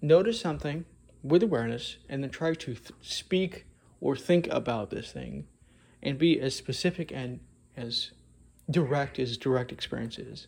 notice 0.01 0.41
something 0.41 0.83
with 1.23 1.41
awareness 1.41 1.95
and 2.09 2.21
then 2.21 2.29
try 2.29 2.53
to 2.53 2.73
th- 2.73 2.91
speak 2.99 3.65
or 4.01 4.17
think 4.17 4.47
about 4.47 4.89
this 4.89 5.13
thing 5.13 5.47
and 6.03 6.17
be 6.17 6.37
as 6.37 6.53
specific 6.53 7.13
and 7.13 7.39
as 7.77 8.11
direct 8.69 9.19
as 9.19 9.37
direct 9.37 9.71
experience 9.71 10.19
is. 10.19 10.47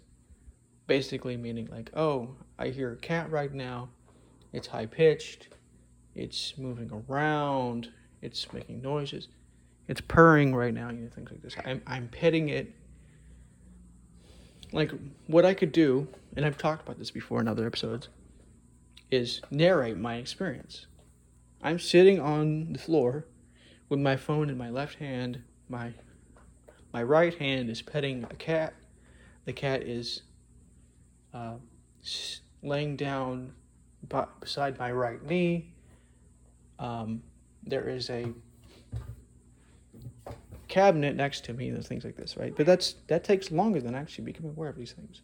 Basically, 0.85 1.37
meaning 1.37 1.69
like, 1.71 1.91
oh, 1.95 2.35
I 2.59 2.69
hear 2.69 2.91
a 2.91 2.97
cat 2.97 3.31
right 3.31 3.53
now 3.53 3.87
it's 4.53 4.67
high 4.67 4.85
pitched, 4.85 5.49
it's 6.15 6.57
moving 6.57 7.03
around, 7.09 7.89
it's 8.21 8.51
making 8.53 8.81
noises, 8.81 9.27
it's 9.87 10.01
purring 10.01 10.55
right 10.55 10.73
now, 10.73 10.89
you 10.89 11.01
know, 11.01 11.09
things 11.09 11.29
like 11.31 11.41
this. 11.41 11.55
I'm, 11.65 11.81
I'm 11.85 12.07
petting 12.07 12.49
it. 12.49 12.73
Like, 14.71 14.91
what 15.27 15.45
I 15.45 15.53
could 15.53 15.71
do, 15.71 16.07
and 16.35 16.45
I've 16.45 16.57
talked 16.57 16.83
about 16.83 16.97
this 16.97 17.11
before 17.11 17.41
in 17.41 17.47
other 17.47 17.67
episodes, 17.67 18.07
is 19.11 19.41
narrate 19.51 19.97
my 19.97 20.15
experience. 20.15 20.87
I'm 21.61 21.79
sitting 21.79 22.19
on 22.19 22.73
the 22.73 22.79
floor 22.79 23.25
with 23.89 23.99
my 23.99 24.15
phone 24.15 24.49
in 24.49 24.57
my 24.57 24.69
left 24.69 24.95
hand. 24.95 25.43
My 25.69 25.93
my 26.91 27.01
right 27.01 27.33
hand 27.33 27.69
is 27.69 27.81
petting 27.81 28.25
a 28.29 28.35
cat. 28.35 28.73
The 29.45 29.53
cat 29.53 29.83
is 29.83 30.21
uh, 31.33 31.55
laying 32.61 32.95
down 32.95 33.53
beside 34.07 34.77
my 34.79 34.91
right 34.91 35.23
knee. 35.25 35.73
Um, 36.79 37.21
there 37.65 37.87
is 37.87 38.09
a 38.09 38.27
cabinet 40.67 41.15
next 41.15 41.45
to 41.45 41.53
me 41.53 41.69
and 41.69 41.85
things 41.85 42.03
like 42.03 42.15
this, 42.17 42.35
right? 42.37 42.55
But 42.55 42.65
that's 42.65 42.95
that 43.07 43.23
takes 43.23 43.51
longer 43.51 43.79
than 43.79 43.95
actually 43.95 44.25
becoming 44.25 44.51
aware 44.51 44.69
of 44.69 44.75
these 44.75 44.91
things. 44.91 45.21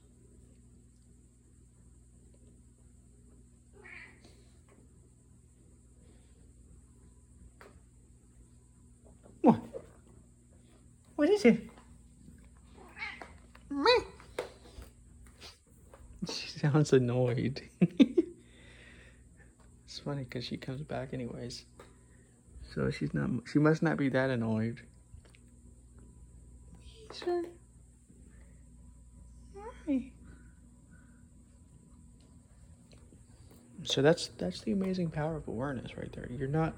What? 9.41 9.59
What 11.15 11.29
is 11.29 11.45
it? 11.45 11.61
She 16.27 16.49
sounds 16.49 16.91
annoyed. 16.93 17.61
it's 19.99 20.05
funny 20.05 20.23
because 20.23 20.45
she 20.45 20.55
comes 20.55 20.81
back 20.81 21.09
anyways. 21.13 21.65
So 22.73 22.89
she's 22.89 23.13
not. 23.13 23.29
She 23.51 23.59
must 23.59 23.83
not 23.83 23.97
be 23.97 24.07
that 24.09 24.29
annoyed. 24.29 24.81
Sure. 27.13 27.43
Hi. 29.85 30.11
So 33.83 34.01
that's 34.01 34.29
that's 34.37 34.61
the 34.61 34.71
amazing 34.71 35.09
power 35.09 35.35
of 35.35 35.49
awareness 35.49 35.97
right 35.97 36.11
there. 36.13 36.29
You're 36.31 36.47
not 36.47 36.75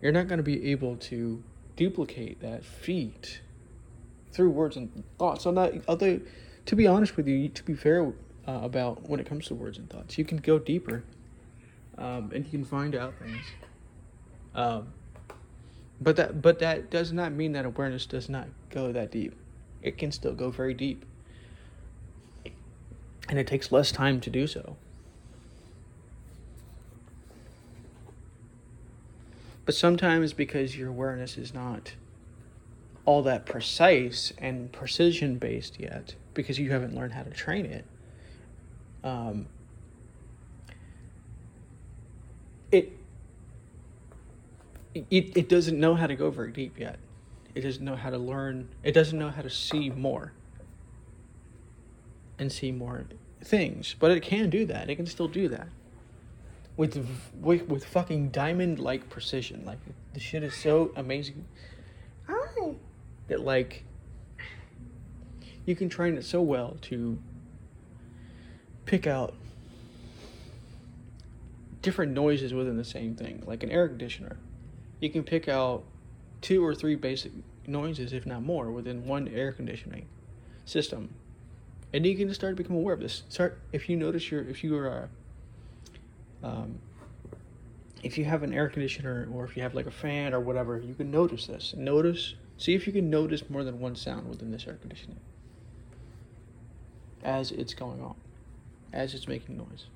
you're 0.00 0.12
not 0.12 0.28
going 0.28 0.38
to 0.38 0.42
be 0.44 0.70
able 0.70 0.96
to 0.96 1.42
duplicate 1.76 2.40
that 2.40 2.64
feat 2.64 3.42
through 4.32 4.50
words 4.50 4.76
and 4.76 5.04
thoughts. 5.18 5.44
So 5.44 5.50
not 5.50 5.72
although 5.86 6.20
to 6.64 6.76
be 6.76 6.86
honest 6.86 7.18
with 7.18 7.28
you, 7.28 7.50
to 7.50 7.62
be 7.64 7.74
fair 7.74 8.14
uh, 8.46 8.60
about 8.62 9.10
when 9.10 9.20
it 9.20 9.26
comes 9.26 9.46
to 9.48 9.54
words 9.54 9.76
and 9.76 9.90
thoughts, 9.90 10.16
you 10.16 10.24
can 10.24 10.38
go 10.38 10.58
deeper 10.58 11.04
um, 11.98 12.30
and 12.34 12.44
you 12.44 12.50
can 12.50 12.64
find 12.64 12.94
out 12.94 13.14
things. 13.20 13.44
Um, 14.54 14.92
but 16.00 16.16
that 16.16 16.40
but 16.40 16.60
that 16.60 16.90
does 16.90 17.12
not 17.12 17.32
mean 17.32 17.52
that 17.52 17.64
awareness 17.64 18.06
does 18.06 18.28
not 18.28 18.48
go 18.70 18.92
that 18.92 19.10
deep. 19.10 19.34
It 19.82 19.98
can 19.98 20.12
still 20.12 20.34
go 20.34 20.50
very 20.50 20.74
deep. 20.74 21.04
And 23.28 23.38
it 23.38 23.46
takes 23.46 23.70
less 23.70 23.92
time 23.92 24.20
to 24.22 24.30
do 24.30 24.46
so. 24.46 24.76
But 29.66 29.74
sometimes 29.74 30.32
because 30.32 30.78
your 30.78 30.88
awareness 30.88 31.36
is 31.36 31.52
not 31.52 31.92
all 33.04 33.22
that 33.22 33.44
precise 33.44 34.32
and 34.38 34.72
precision 34.72 35.36
based 35.36 35.78
yet, 35.78 36.14
because 36.32 36.58
you 36.58 36.70
haven't 36.70 36.94
learned 36.94 37.12
how 37.12 37.22
to 37.22 37.30
train 37.30 37.66
it, 37.66 37.84
um, 39.04 39.46
it, 44.94 45.36
it 45.36 45.48
doesn't 45.48 45.78
know 45.78 45.94
how 45.94 46.06
to 46.06 46.16
go 46.16 46.30
very 46.30 46.52
deep 46.52 46.78
yet. 46.78 46.98
It 47.54 47.62
doesn't 47.62 47.84
know 47.84 47.96
how 47.96 48.10
to 48.10 48.18
learn. 48.18 48.68
It 48.82 48.92
doesn't 48.92 49.18
know 49.18 49.30
how 49.30 49.42
to 49.42 49.50
see 49.50 49.90
more 49.90 50.32
and 52.38 52.52
see 52.52 52.72
more 52.72 53.06
things. 53.42 53.94
But 53.98 54.12
it 54.12 54.22
can 54.22 54.50
do 54.50 54.64
that. 54.66 54.88
It 54.90 54.96
can 54.96 55.06
still 55.06 55.28
do 55.28 55.48
that 55.48 55.68
with 56.76 57.06
with, 57.40 57.68
with 57.68 57.84
fucking 57.84 58.30
diamond 58.30 58.78
like 58.78 59.10
precision. 59.10 59.64
Like 59.64 59.78
the 60.14 60.20
shit 60.20 60.42
is 60.42 60.54
so 60.54 60.92
amazing. 60.96 61.44
Hi. 62.26 62.74
That 63.28 63.40
like 63.40 63.84
you 65.66 65.76
can 65.76 65.88
train 65.88 66.16
it 66.16 66.24
so 66.24 66.40
well 66.40 66.76
to 66.82 67.18
pick 68.86 69.06
out 69.06 69.34
different 71.82 72.12
noises 72.12 72.54
within 72.54 72.76
the 72.76 72.84
same 72.84 73.14
thing, 73.14 73.42
like 73.46 73.62
an 73.62 73.70
air 73.70 73.86
conditioner 73.86 74.38
you 75.00 75.10
can 75.10 75.22
pick 75.22 75.48
out 75.48 75.84
two 76.40 76.64
or 76.64 76.74
three 76.74 76.94
basic 76.94 77.32
noises, 77.66 78.12
if 78.12 78.26
not 78.26 78.42
more, 78.42 78.70
within 78.70 79.06
one 79.06 79.28
air 79.28 79.52
conditioning 79.52 80.06
system. 80.64 81.14
And 81.92 82.04
you 82.04 82.16
can 82.16 82.32
start 82.34 82.56
to 82.56 82.62
become 82.62 82.76
aware 82.76 82.94
of 82.94 83.00
this. 83.00 83.22
Start 83.28 83.60
if 83.72 83.88
you 83.88 83.96
notice 83.96 84.30
your 84.30 84.42
if 84.42 84.62
you 84.62 84.76
are 84.76 85.08
um, 86.42 86.78
if 88.02 88.18
you 88.18 88.24
have 88.24 88.42
an 88.42 88.52
air 88.52 88.68
conditioner 88.68 89.28
or 89.32 89.44
if 89.44 89.56
you 89.56 89.62
have 89.62 89.74
like 89.74 89.86
a 89.86 89.90
fan 89.90 90.34
or 90.34 90.40
whatever, 90.40 90.78
you 90.78 90.94
can 90.94 91.10
notice 91.10 91.46
this. 91.46 91.74
Notice, 91.76 92.34
see 92.58 92.74
if 92.74 92.86
you 92.86 92.92
can 92.92 93.10
notice 93.10 93.48
more 93.48 93.64
than 93.64 93.80
one 93.80 93.96
sound 93.96 94.28
within 94.28 94.50
this 94.50 94.66
air 94.66 94.74
conditioning 94.80 95.20
as 97.22 97.50
it's 97.50 97.74
going 97.74 98.00
on, 98.00 98.14
as 98.92 99.14
it's 99.14 99.26
making 99.26 99.56
noise. 99.56 99.86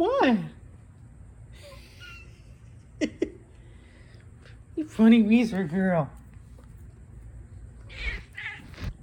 Why? 0.00 0.38
you 4.74 4.88
funny 4.88 5.22
Weezer 5.22 5.70
girl. 5.70 6.08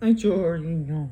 I 0.01 0.13
already 0.33 0.63
know. 0.65 1.07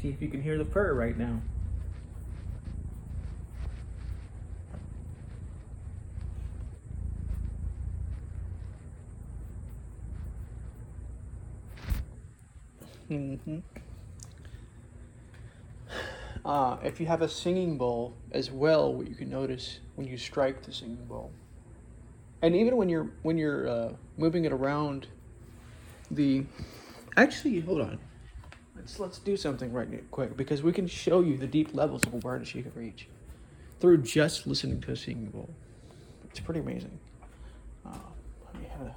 See 0.00 0.08
if 0.08 0.22
you 0.22 0.28
can 0.28 0.40
hear 0.40 0.56
the 0.56 0.64
purr 0.64 0.94
right 0.94 1.18
now. 1.18 1.42
Mm-hmm. 13.10 13.58
Uh, 16.44 16.76
if 16.84 17.00
you 17.00 17.06
have 17.06 17.22
a 17.22 17.28
singing 17.28 17.76
bowl 17.76 18.14
as 18.30 18.50
well, 18.50 18.94
what 18.94 19.08
you 19.08 19.14
can 19.14 19.28
notice 19.28 19.80
when 19.96 20.06
you 20.06 20.16
strike 20.16 20.62
the 20.62 20.72
singing 20.72 21.04
bowl, 21.08 21.32
and 22.42 22.54
even 22.54 22.76
when 22.76 22.88
you're 22.88 23.10
when 23.22 23.36
you're 23.36 23.68
uh, 23.68 23.92
moving 24.16 24.44
it 24.44 24.52
around 24.52 25.08
the, 26.10 26.44
actually, 27.16 27.58
hold 27.60 27.80
on, 27.80 27.98
let's 28.76 29.00
let's 29.00 29.18
do 29.18 29.36
something 29.36 29.72
right 29.72 29.88
quick 30.12 30.36
because 30.36 30.62
we 30.62 30.72
can 30.72 30.86
show 30.86 31.20
you 31.20 31.36
the 31.36 31.48
deep 31.48 31.74
levels 31.74 32.04
of 32.04 32.14
awareness 32.14 32.54
you 32.54 32.62
can 32.62 32.72
reach 32.76 33.08
through 33.80 33.98
just 33.98 34.46
listening 34.46 34.80
to 34.82 34.92
a 34.92 34.96
singing 34.96 35.26
bowl. 35.26 35.50
It's 36.30 36.38
pretty 36.38 36.60
amazing. 36.60 36.98
Uh, 37.84 37.98
let 38.44 38.62
me 38.62 38.68
have 38.70 38.86
a. 38.86 38.96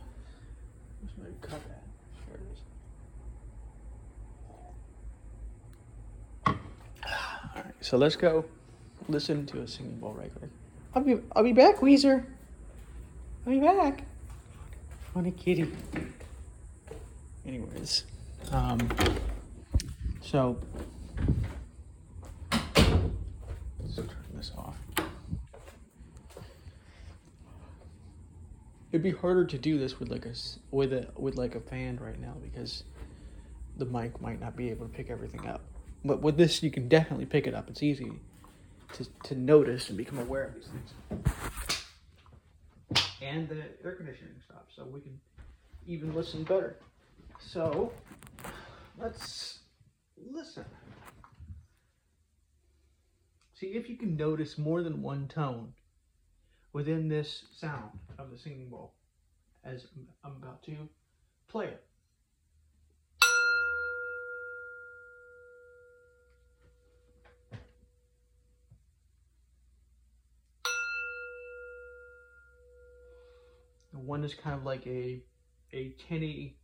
Let's 1.17 1.33
cut 1.41 1.67
that. 1.67 1.78
So 7.81 7.97
let's 7.97 8.15
go 8.15 8.45
listen 9.07 9.45
to 9.47 9.61
a 9.61 9.67
singing 9.67 9.99
bowl 9.99 10.13
right 10.13 10.33
quick. 10.35 10.51
I'll 10.93 11.03
be 11.03 11.17
I'll 11.35 11.43
be 11.43 11.53
back, 11.53 11.77
Weezer. 11.77 12.25
I'll 13.45 13.53
be 13.53 13.59
back. 13.59 14.03
Funny 15.13 15.31
kitty. 15.31 15.71
Anyways, 17.45 18.03
um, 18.51 18.79
so 20.21 20.59
let's 22.51 23.95
turn 23.95 24.07
this 24.35 24.51
off. 24.57 24.77
It'd 28.91 29.03
be 29.03 29.11
harder 29.11 29.45
to 29.45 29.57
do 29.57 29.77
this 29.79 29.99
with 29.99 30.09
like 30.09 30.25
a 30.25 30.33
with 30.71 30.93
a 30.93 31.07
with 31.15 31.37
like 31.37 31.55
a 31.55 31.59
fan 31.59 31.97
right 32.01 32.19
now 32.19 32.35
because 32.41 32.83
the 33.77 33.85
mic 33.85 34.21
might 34.21 34.39
not 34.39 34.55
be 34.55 34.69
able 34.69 34.85
to 34.87 34.93
pick 34.93 35.09
everything 35.09 35.47
up. 35.47 35.61
But 36.03 36.21
with 36.21 36.37
this, 36.37 36.63
you 36.63 36.71
can 36.71 36.87
definitely 36.87 37.25
pick 37.25 37.45
it 37.47 37.53
up. 37.53 37.69
It's 37.69 37.83
easy 37.83 38.13
to, 38.93 39.05
to 39.23 39.35
notice 39.35 39.89
and 39.89 39.97
become 39.97 40.19
aware 40.19 40.45
of 40.45 40.55
these 40.55 40.67
things. 40.67 41.83
And 43.21 43.49
the 43.49 43.63
air 43.83 43.95
conditioning 43.95 44.35
stops, 44.45 44.75
so 44.75 44.85
we 44.85 45.01
can 45.01 45.19
even 45.85 46.13
listen 46.13 46.43
better. 46.43 46.77
So 47.39 47.91
let's 48.97 49.59
listen. 50.31 50.65
See 53.53 53.67
if 53.67 53.89
you 53.89 53.97
can 53.97 54.15
notice 54.15 54.57
more 54.57 54.81
than 54.83 55.01
one 55.01 55.27
tone 55.27 55.73
within 56.71 57.09
this 57.09 57.43
sound 57.57 57.91
of 58.17 58.31
the 58.31 58.37
singing 58.37 58.69
bowl 58.69 58.93
as 59.65 59.87
I'm 60.23 60.37
about 60.37 60.63
to 60.63 60.75
play 61.49 61.65
it. 61.65 61.83
One 74.05 74.23
is 74.23 74.33
kind 74.33 74.55
of 74.55 74.63
like 74.63 74.85
a 74.87 75.21
a 75.73 75.93
tinny 76.07 76.57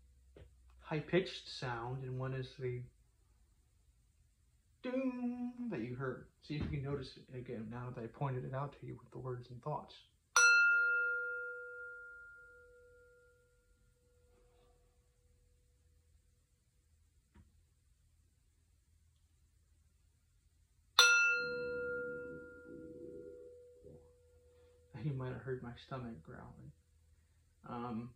high 0.80 1.00
pitched 1.00 1.50
sound 1.50 2.04
and 2.04 2.18
one 2.18 2.34
is 2.34 2.48
the 2.60 2.82
doom 4.84 5.54
that 5.72 5.80
you 5.82 5.96
heard. 5.96 6.28
See 6.44 6.56
if 6.56 6.62
you 6.64 6.70
can 6.70 6.84
notice 6.84 7.18
it 7.18 7.38
again 7.38 7.68
now 7.72 7.88
that 7.96 8.04
I 8.04 8.08
pointed 8.08 8.46
it 8.46 8.54
out 8.54 8.76
to 8.80 8.86
you 8.86 8.96
with 9.00 9.12
the 9.12 9.18
words 9.18 9.50
and 9.50 9.62
thoughts. 9.64 9.96
You 25.04 25.14
might 25.14 25.34
have 25.34 25.42
heard 25.42 25.62
my 25.62 25.70
stomach 25.86 26.24
growling. 26.24 26.72
Um, 27.70 28.10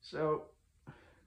so 0.00 0.44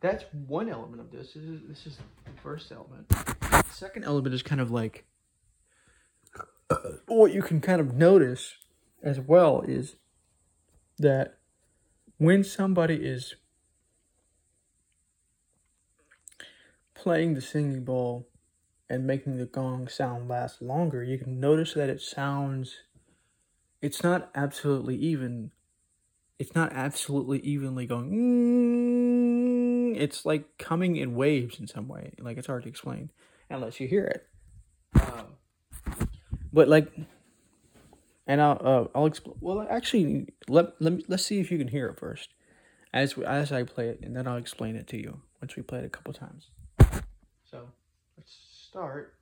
that's 0.02 0.24
one 0.32 0.70
element 0.70 1.02
of 1.02 1.12
this. 1.12 1.34
This 1.34 1.44
is, 1.44 1.62
this 1.68 1.88
is 1.88 1.98
the 1.98 2.42
first 2.42 2.72
element. 2.72 3.10
The 3.10 3.64
second 3.72 4.04
element 4.06 4.34
is 4.34 4.44
kind 4.44 4.62
of 4.62 4.72
like 4.72 5.06
uh, 6.70 6.76
what 7.08 7.34
you 7.34 7.42
can 7.42 7.62
kind 7.62 7.82
of 7.82 7.94
notice 7.94 8.56
as 9.04 9.20
well 9.20 9.62
is 9.62 9.96
that 10.98 11.38
when 12.18 12.44
somebody 12.44 12.96
is 12.96 13.36
playing 16.94 17.34
the 17.34 17.42
singing 17.42 17.84
bowl 17.84 18.28
and 18.90 19.08
making 19.08 19.38
the 19.38 19.46
gong 19.46 19.88
sound 19.88 20.28
last 20.28 20.62
longer, 20.62 21.04
you 21.04 21.18
can 21.18 21.40
notice 21.40 21.74
that 21.74 21.90
it 21.90 22.02
sounds 22.02 22.76
it's 23.82 24.04
not 24.04 24.30
absolutely 24.36 24.98
even 24.98 25.52
it's 26.40 26.56
not 26.56 26.72
absolutely 26.74 27.40
evenly 27.40 27.86
going 27.86 28.12
mm, 28.12 29.96
it's 30.00 30.26
like 30.26 30.58
coming 30.58 30.96
in 30.96 31.16
waves 31.16 31.60
in 31.60 31.68
some 31.68 31.88
way. 31.88 32.14
Like 32.20 32.38
it's 32.38 32.48
hard 32.48 32.64
to 32.64 32.70
explain 32.70 33.12
unless 33.50 33.80
you 33.80 33.88
hear 33.88 34.06
it. 34.06 34.26
Um, 34.96 35.36
but 36.52 36.68
like 36.68 36.92
and 38.26 38.42
i'll 38.42 38.62
uh, 38.64 38.86
i'll 38.98 39.06
explain 39.06 39.36
well 39.40 39.68
actually 39.70 40.28
let, 40.48 40.82
let 40.82 40.94
me 40.94 41.06
let's 41.08 41.26
see 41.26 41.40
if 41.40 41.52
you 41.52 41.58
can 41.58 41.68
hear 41.68 41.88
it 41.88 42.00
first 42.00 42.30
as 42.94 43.18
as 43.20 43.52
i 43.52 43.64
play 43.64 43.90
it 43.90 44.00
and 44.02 44.16
then 44.16 44.28
i'll 44.28 44.38
explain 44.38 44.76
it 44.76 44.88
to 44.88 44.98
you 44.98 45.22
once 45.42 45.56
we 45.56 45.64
play 45.64 45.80
it 45.80 45.86
a 45.86 45.90
couple 45.90 46.14
times. 46.14 46.50
So 47.46 47.68
let's 48.18 48.38
start 48.70 49.16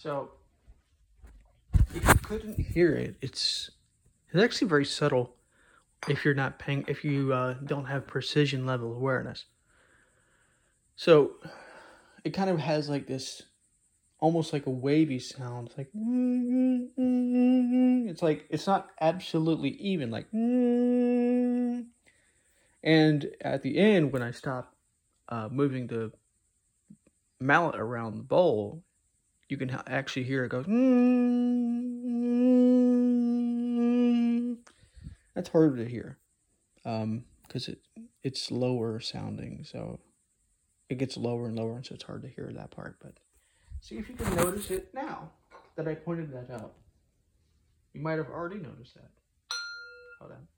So 0.00 0.30
if 1.92 2.06
you 2.06 2.14
couldn't 2.22 2.60
hear 2.60 2.94
it, 2.94 3.16
it's 3.20 3.72
it's 4.30 4.40
actually 4.40 4.68
very 4.68 4.84
subtle 4.84 5.34
if 6.06 6.24
you're 6.24 6.34
not 6.34 6.60
paying 6.60 6.84
if 6.86 7.04
you 7.04 7.32
uh, 7.32 7.54
don't 7.64 7.86
have 7.86 8.06
precision 8.06 8.64
level 8.64 8.94
awareness. 8.94 9.46
So 10.94 11.32
it 12.22 12.30
kind 12.30 12.48
of 12.48 12.60
has 12.60 12.88
like 12.88 13.08
this 13.08 13.42
almost 14.20 14.52
like 14.52 14.66
a 14.66 14.70
wavy 14.70 15.18
sound. 15.18 15.66
It's 15.66 15.78
like 15.78 15.90
it's 18.06 18.22
like 18.22 18.46
it's 18.50 18.68
not 18.68 18.90
absolutely 19.00 19.70
even 19.70 20.12
like 20.12 20.32
and 22.84 23.26
at 23.40 23.62
the 23.62 23.76
end 23.76 24.12
when 24.12 24.22
I 24.22 24.30
stop 24.30 24.76
uh, 25.28 25.48
moving 25.50 25.88
the 25.88 26.12
mallet 27.40 27.74
around 27.74 28.16
the 28.16 28.22
bowl, 28.22 28.84
you 29.48 29.56
can 29.56 29.70
actually 29.86 30.24
hear 30.24 30.44
it 30.44 30.50
go. 30.50 30.62
That's 35.34 35.48
harder 35.48 35.76
to 35.76 35.88
hear, 35.88 36.18
um, 36.84 37.24
because 37.46 37.68
it 37.68 37.80
it's 38.22 38.50
lower 38.50 39.00
sounding, 39.00 39.64
so 39.64 40.00
it 40.88 40.98
gets 40.98 41.16
lower 41.16 41.46
and 41.46 41.56
lower, 41.56 41.76
and 41.76 41.86
so 41.86 41.94
it's 41.94 42.04
hard 42.04 42.22
to 42.22 42.28
hear 42.28 42.50
that 42.52 42.70
part. 42.70 42.96
But 43.00 43.14
see 43.80 43.98
if 43.98 44.08
you 44.08 44.16
can 44.16 44.34
notice 44.36 44.70
it 44.70 44.92
now 44.92 45.30
that 45.76 45.86
I 45.88 45.94
pointed 45.94 46.32
that 46.32 46.50
out. 46.52 46.74
You 47.94 48.00
might 48.02 48.18
have 48.18 48.28
already 48.28 48.58
noticed 48.58 48.94
that. 48.94 49.10
Hold 50.20 50.32
on. 50.32 50.48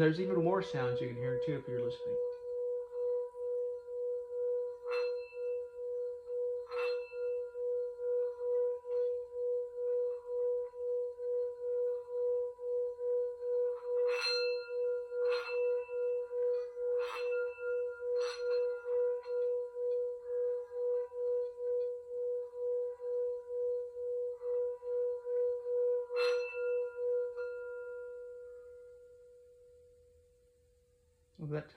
And 0.00 0.06
there's 0.06 0.18
even 0.18 0.42
more 0.42 0.62
sounds 0.62 0.98
you 1.02 1.08
can 1.08 1.16
hear 1.16 1.38
too 1.44 1.56
if 1.56 1.68
you're 1.68 1.84
listening. 1.84 2.16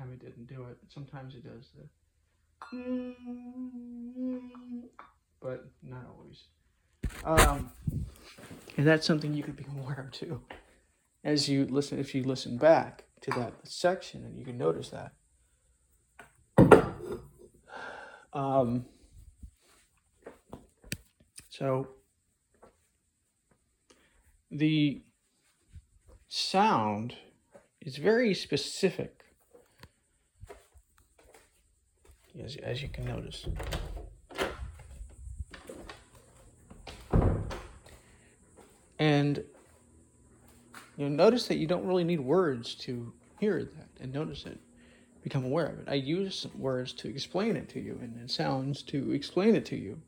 Time 0.04 0.13
it 0.13 0.20
didn't 0.20 0.48
do 0.48 0.66
it. 0.70 0.78
Sometimes 0.89 1.36
it 1.36 1.44
does 1.44 1.70
the, 1.76 3.16
but 5.42 5.66
not 5.82 6.06
always. 6.10 6.44
Um, 7.24 7.72
and 8.78 8.88
that's 8.88 9.06
something 9.06 9.34
you 9.34 9.44
could 9.44 9.56
be 9.56 9.66
aware 9.80 10.06
of 10.08 10.12
too, 10.12 10.42
as 11.24 11.48
you 11.50 11.66
listen. 11.66 12.00
If 12.00 12.16
you 12.16 12.24
listen 12.24 12.58
back 12.58 13.06
to 13.22 13.32
that 13.32 13.54
section, 13.63 14.24
and 14.24 14.38
you 14.38 14.46
can 14.46 14.58
notice 14.58 14.89
that. 14.89 15.13
Um, 18.34 18.86
so 21.50 21.89
the 24.50 25.04
sound 26.28 27.16
is 27.80 27.98
very 27.98 28.34
specific 28.34 29.22
as, 32.41 32.56
as 32.58 32.82
you 32.82 32.89
can 32.89 33.06
notice. 33.06 33.48
And 39.00 39.43
you 40.98 41.10
notice 41.10 41.48
that 41.48 41.58
you 41.58 41.67
don't 41.67 41.86
really 41.86 42.04
need 42.04 42.19
words 42.19 42.76
to 42.76 43.12
hear 43.39 43.63
that 43.63 43.89
and 44.00 44.13
notice 44.13 44.46
it, 44.46 44.60
become 45.22 45.43
aware 45.43 45.65
of 45.65 45.80
it. 45.80 45.86
I 45.89 45.96
use 45.96 46.48
words 46.58 46.93
to 46.93 47.10
explain 47.10 47.56
it 47.56 47.67
to 47.69 47.80
you 47.80 48.00
and, 48.02 48.15
and 48.15 48.30
sounds 48.30 48.82
to 48.84 49.12
explain 49.12 49.56
it 49.56 49.65
to 49.67 49.76
you, 49.76 50.02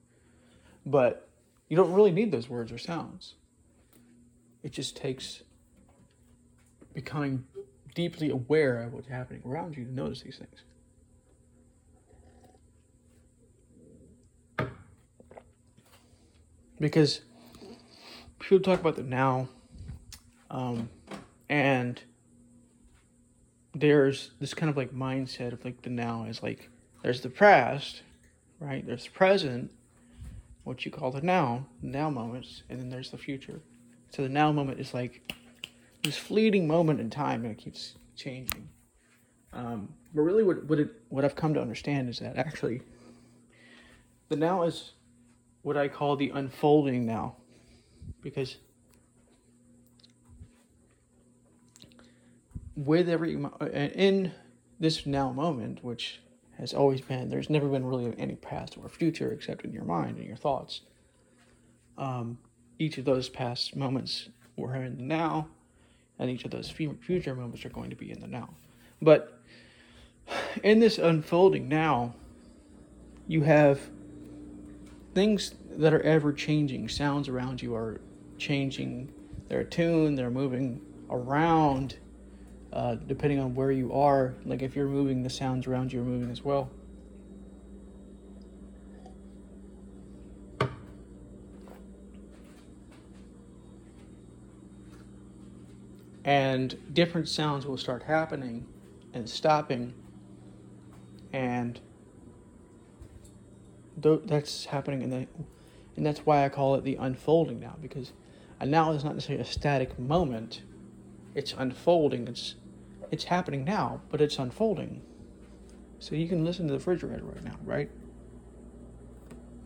but 0.85 1.27
you 1.67 1.75
don't 1.75 1.91
really 1.91 2.11
need 2.11 2.31
those 2.31 2.47
words 2.49 2.71
or 2.71 2.77
sounds. 2.77 3.33
It 4.63 4.71
just 4.71 4.95
takes 4.95 5.43
becoming 6.93 7.45
deeply 7.93 8.29
aware 8.29 8.81
of 8.81 8.93
what's 8.93 9.07
happening 9.07 9.41
around 9.45 9.75
you 9.75 9.83
to 9.85 9.93
notice 9.93 10.21
these 10.21 10.37
things. 10.37 10.61
Because 16.79 17.21
people 18.39 18.59
talk 18.59 18.79
about 18.79 18.95
the 18.95 19.03
now, 19.03 19.47
um, 20.49 20.89
and 21.49 22.01
there's 23.73 24.31
this 24.39 24.53
kind 24.53 24.69
of 24.69 24.77
like 24.77 24.93
mindset 24.93 25.51
of 25.51 25.63
like 25.65 25.81
the 25.81 25.89
now 25.89 26.25
is 26.25 26.41
like 26.41 26.69
there's 27.03 27.21
the 27.21 27.29
past, 27.29 28.01
right? 28.59 28.85
There's 28.85 29.05
the 29.05 29.11
present, 29.11 29.71
what 30.63 30.85
you 30.85 30.91
call 30.91 31.11
the 31.11 31.21
now, 31.21 31.67
now 31.81 32.09
moments, 32.09 32.63
and 32.69 32.79
then 32.79 32.89
there's 32.89 33.11
the 33.11 33.17
future. 33.17 33.61
So 34.11 34.23
the 34.23 34.29
now 34.29 34.51
moment 34.51 34.79
is 34.79 34.93
like 34.93 35.33
this 36.03 36.17
fleeting 36.17 36.67
moment 36.67 36.99
in 36.99 37.09
time, 37.09 37.43
and 37.43 37.51
it 37.51 37.57
keeps 37.57 37.95
changing. 38.15 38.69
Um, 39.53 39.89
but 40.13 40.21
really, 40.21 40.43
what 40.43 40.65
what 40.65 40.79
it, 40.79 40.89
what 41.09 41.25
I've 41.25 41.35
come 41.35 41.53
to 41.53 41.61
understand 41.61 42.09
is 42.09 42.19
that 42.19 42.37
actually, 42.37 42.81
the 44.29 44.35
now 44.35 44.63
is 44.63 44.93
what 45.65 45.75
I 45.75 45.87
call 45.87 46.15
the 46.15 46.29
unfolding 46.29 47.07
now, 47.07 47.37
because 48.21 48.57
with 52.75 53.09
every 53.09 53.43
uh, 53.59 53.65
in 53.65 54.31
this 54.79 55.07
now 55.07 55.31
moment, 55.31 55.83
which 55.83 56.21
has 56.59 56.71
always 56.71 57.01
been, 57.01 57.29
there's 57.31 57.49
never 57.49 57.67
been 57.67 57.83
really 57.83 58.13
any 58.19 58.35
past 58.35 58.77
or 58.77 58.87
future 58.87 59.31
except 59.31 59.65
in 59.65 59.73
your 59.73 59.85
mind 59.85 60.17
and 60.17 60.27
your 60.27 60.35
thoughts. 60.35 60.81
Um, 61.97 62.37
each 62.77 62.99
of 62.99 63.05
those 63.05 63.27
past 63.27 63.75
moments 63.75 64.29
were 64.55 64.75
in 64.75 64.97
the 64.97 65.03
now, 65.03 65.47
and 66.19 66.29
each 66.29 66.45
of 66.45 66.51
those 66.51 66.69
future 66.69 67.33
moments 67.33 67.65
are 67.65 67.69
going 67.69 67.89
to 67.89 67.95
be 67.95 68.11
in 68.11 68.19
the 68.19 68.27
now. 68.27 68.51
But 69.01 69.41
in 70.63 70.79
this 70.79 70.99
unfolding 70.99 71.67
now, 71.67 72.13
you 73.27 73.41
have 73.41 73.79
things 75.15 75.55
that 75.77 75.93
are 75.93 76.01
ever 76.01 76.31
changing. 76.31 76.87
Sounds 76.89 77.27
around 77.27 77.61
you 77.61 77.73
are 77.73 78.01
changing. 78.37 79.11
They're 79.47 79.63
tuned, 79.63 80.17
they're 80.17 80.29
moving 80.29 80.81
around 81.09 81.97
uh, 82.73 82.95
depending 82.95 83.39
on 83.39 83.55
where 83.55 83.71
you 83.71 83.93
are. 83.93 84.35
Like 84.45 84.61
if 84.61 84.75
you're 84.75 84.87
moving, 84.87 85.23
the 85.23 85.29
sounds 85.29 85.65
around 85.65 85.93
you 85.93 86.01
are 86.01 86.03
moving 86.03 86.29
as 86.29 86.43
well. 86.43 86.69
And 96.25 96.75
different 96.91 97.29
sounds 97.29 97.65
will 97.65 97.77
start 97.77 98.03
happening 98.03 98.65
and 99.13 99.29
stopping. 99.29 99.93
And 101.31 101.79
th- 104.01 104.21
that's 104.25 104.65
happening 104.65 105.01
in 105.01 105.09
the, 105.09 105.27
and 105.95 106.05
that's 106.05 106.19
why 106.19 106.45
I 106.45 106.49
call 106.49 106.75
it 106.75 106.83
the 106.83 106.95
unfolding 106.95 107.59
now 107.59 107.75
because 107.81 108.13
a 108.59 108.65
now 108.65 108.91
is 108.91 109.03
not 109.03 109.15
necessarily 109.15 109.41
a 109.41 109.45
static 109.45 109.97
moment. 109.99 110.63
It's 111.33 111.53
unfolding. 111.53 112.27
It's 112.27 112.55
it's 113.11 113.25
happening 113.25 113.63
now, 113.63 114.01
but 114.09 114.21
it's 114.21 114.39
unfolding. 114.39 115.01
So 115.99 116.15
you 116.15 116.27
can 116.27 116.43
listen 116.43 116.67
to 116.67 116.73
the 116.73 116.79
refrigerator 116.79 117.23
right 117.23 117.43
now, 117.43 117.55
right? 117.63 117.89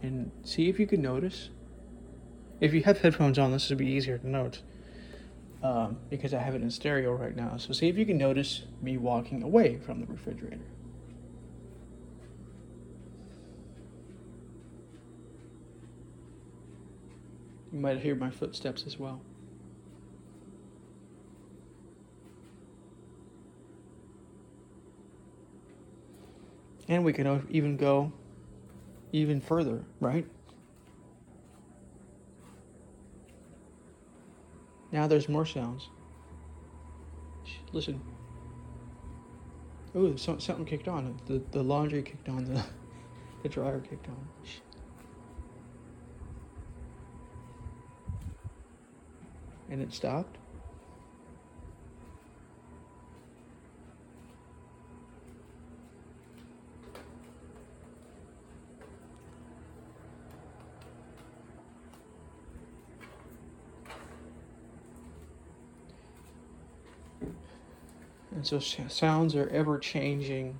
And 0.01 0.31
see 0.43 0.69
if 0.69 0.79
you 0.79 0.87
can 0.87 1.01
notice. 1.01 1.49
If 2.59 2.73
you 2.73 2.83
have 2.83 2.99
headphones 2.99 3.39
on, 3.39 3.51
this 3.51 3.69
would 3.69 3.77
be 3.77 3.87
easier 3.87 4.17
to 4.17 4.27
note 4.27 4.61
um, 5.63 5.97
because 6.09 6.33
I 6.33 6.39
have 6.39 6.55
it 6.55 6.61
in 6.61 6.69
stereo 6.69 7.13
right 7.13 7.35
now. 7.35 7.57
So 7.57 7.73
see 7.73 7.87
if 7.87 7.97
you 7.97 8.05
can 8.05 8.17
notice 8.17 8.63
me 8.81 8.97
walking 8.97 9.43
away 9.43 9.77
from 9.77 10.01
the 10.01 10.07
refrigerator. 10.07 10.59
You 17.79 17.83
might 17.83 18.01
hear 18.01 18.13
my 18.13 18.29
footsteps 18.29 18.83
as 18.85 18.99
well. 18.99 19.21
And 26.89 27.05
we 27.05 27.13
can 27.13 27.47
even 27.49 27.77
go 27.77 28.11
even 29.13 29.39
further, 29.39 29.85
right? 30.01 30.27
Now 34.91 35.07
there's 35.07 35.29
more 35.29 35.45
sounds. 35.45 35.87
Listen. 37.71 38.01
Ooh, 39.95 40.17
something 40.17 40.65
kicked 40.65 40.89
on. 40.89 41.17
The, 41.27 41.41
the 41.51 41.63
laundry 41.63 42.01
kicked 42.01 42.27
on. 42.27 42.43
The, 42.43 42.61
the 43.43 43.47
dryer 43.47 43.79
kicked 43.79 44.09
on. 44.09 44.27
And 49.69 49.81
it 49.81 49.93
stopped. 49.93 50.37
And 68.31 68.47
so 68.47 68.57
sounds 68.59 69.35
are 69.35 69.49
ever 69.49 69.77
changing, 69.77 70.57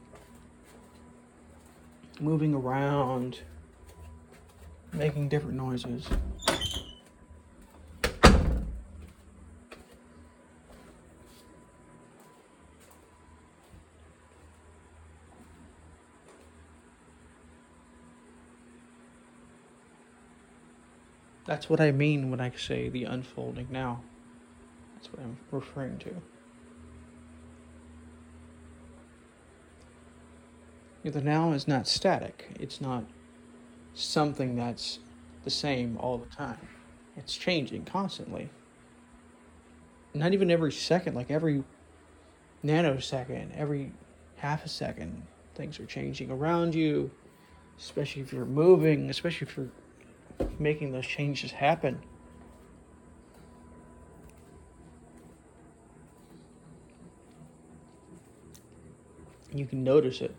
moving 2.20 2.54
around, 2.54 3.40
making 4.92 5.30
different 5.30 5.56
noises. 5.56 6.06
That's 21.50 21.68
what 21.68 21.82
I 21.82 21.92
mean 21.92 22.30
when 22.30 22.40
I 22.40 22.52
say 22.56 22.90
the 22.90 23.06
unfolding 23.06 23.70
now. 23.72 24.04
That's 24.94 25.12
what 25.12 25.24
I'm 25.24 25.36
referring 25.50 25.98
to. 25.98 26.12
The 31.10 31.22
now 31.22 31.54
is 31.54 31.68
not 31.68 31.88
static. 31.88 32.52
It's 32.60 32.80
not 32.80 33.04
something 33.96 34.56
that's 34.56 35.00
the 35.44 35.50
same 35.50 35.98
all 35.98 36.20
the 36.20 36.28
time. 36.28 36.68
It's 37.18 37.36
changing 37.36 37.86
constantly. 37.86 38.52
Not 40.14 40.34
even 40.34 40.52
every 40.52 40.72
second, 40.72 41.16
like 41.16 41.32
every 41.32 41.64
nanosecond, 42.64 43.58
every 43.58 43.92
half 44.36 44.64
a 44.64 44.70
second, 44.70 45.24
things 45.56 45.80
are 45.80 45.88
changing 45.88 46.30
around 46.30 46.76
you, 46.76 47.10
especially 47.80 48.22
if 48.22 48.32
you're 48.32 48.46
moving, 48.46 49.10
especially 49.10 49.48
if 49.48 49.58
you're 49.58 49.72
making 50.60 50.92
those 50.92 51.08
changes 51.08 51.52
happen. 51.52 52.00
You 59.54 59.66
can 59.66 59.84
notice 59.84 60.22
it. 60.22 60.36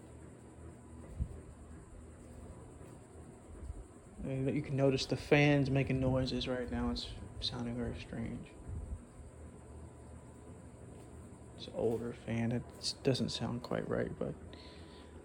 you 4.25 4.63
can 4.63 4.77
notice 4.77 5.07
the 5.07 5.17
fans 5.17 5.71
making 5.71 6.01
noises 6.01 6.47
right 6.47 6.71
now. 6.71 6.91
It's 6.91 7.09
sounding 7.41 7.75
very 7.75 7.95
strange. 8.01 8.47
It's 11.57 11.67
an 11.67 11.73
older 11.77 12.15
fan. 12.27 12.53
It 12.53 12.63
doesn't 13.03 13.31
sound 13.31 13.63
quite 13.63 13.89
right, 13.89 14.11
but 14.19 14.35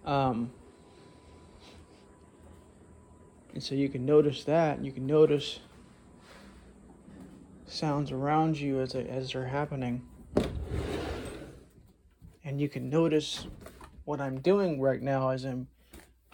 um, 0.10 0.52
and 3.56 3.64
so 3.64 3.74
you 3.74 3.90
can 3.90 4.06
notice 4.06 4.44
that. 4.44 4.84
You 4.84 4.92
can 4.92 5.08
notice 5.08 5.60
sounds 7.66 8.12
around 8.12 8.60
you 8.60 8.82
as 8.82 8.92
they, 8.92 9.08
as 9.08 9.32
they're 9.32 9.48
happening, 9.48 10.06
and 12.44 12.62
you 12.62 12.70
can 12.70 12.90
notice 12.90 13.48
what 14.04 14.22
I'm 14.22 14.40
doing 14.42 14.80
right 14.80 15.02
now 15.02 15.30
as 15.30 15.46
I'm 15.46 15.68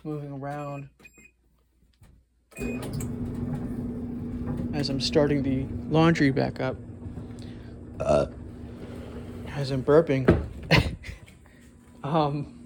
moving 0.03 0.31
around. 0.31 0.89
As 4.73 4.89
I'm 4.89 4.99
starting 4.99 5.43
the 5.43 5.67
laundry 5.93 6.31
back 6.31 6.59
up, 6.59 6.75
uh, 7.99 8.25
as 9.49 9.69
I'm 9.69 9.83
burping, 9.83 10.43
um, 12.03 12.60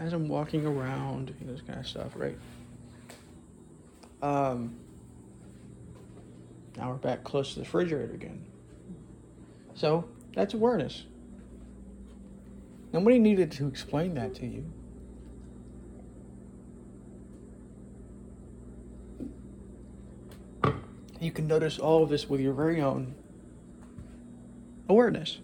as 0.00 0.12
I'm 0.12 0.28
walking 0.28 0.66
around, 0.66 1.34
you 1.40 1.46
know, 1.46 1.52
this 1.52 1.62
kind 1.62 1.78
of 1.78 1.86
stuff, 1.86 2.12
right? 2.14 2.38
Um, 4.22 4.76
now 6.76 6.90
we're 6.90 6.96
back 6.96 7.24
close 7.24 7.50
to 7.50 7.56
the 7.56 7.64
refrigerator 7.64 8.14
again. 8.14 8.44
So 9.74 10.08
that's 10.34 10.54
awareness. 10.54 11.04
Nobody 12.92 13.18
needed 13.18 13.52
to 13.52 13.66
explain 13.66 14.14
that 14.14 14.34
to 14.36 14.46
you. 14.46 14.64
you 21.20 21.32
can 21.32 21.46
notice 21.46 21.78
all 21.78 22.02
of 22.02 22.08
this 22.08 22.28
with 22.28 22.40
your 22.40 22.52
very 22.52 22.80
own 22.80 23.14
awareness. 24.88 25.38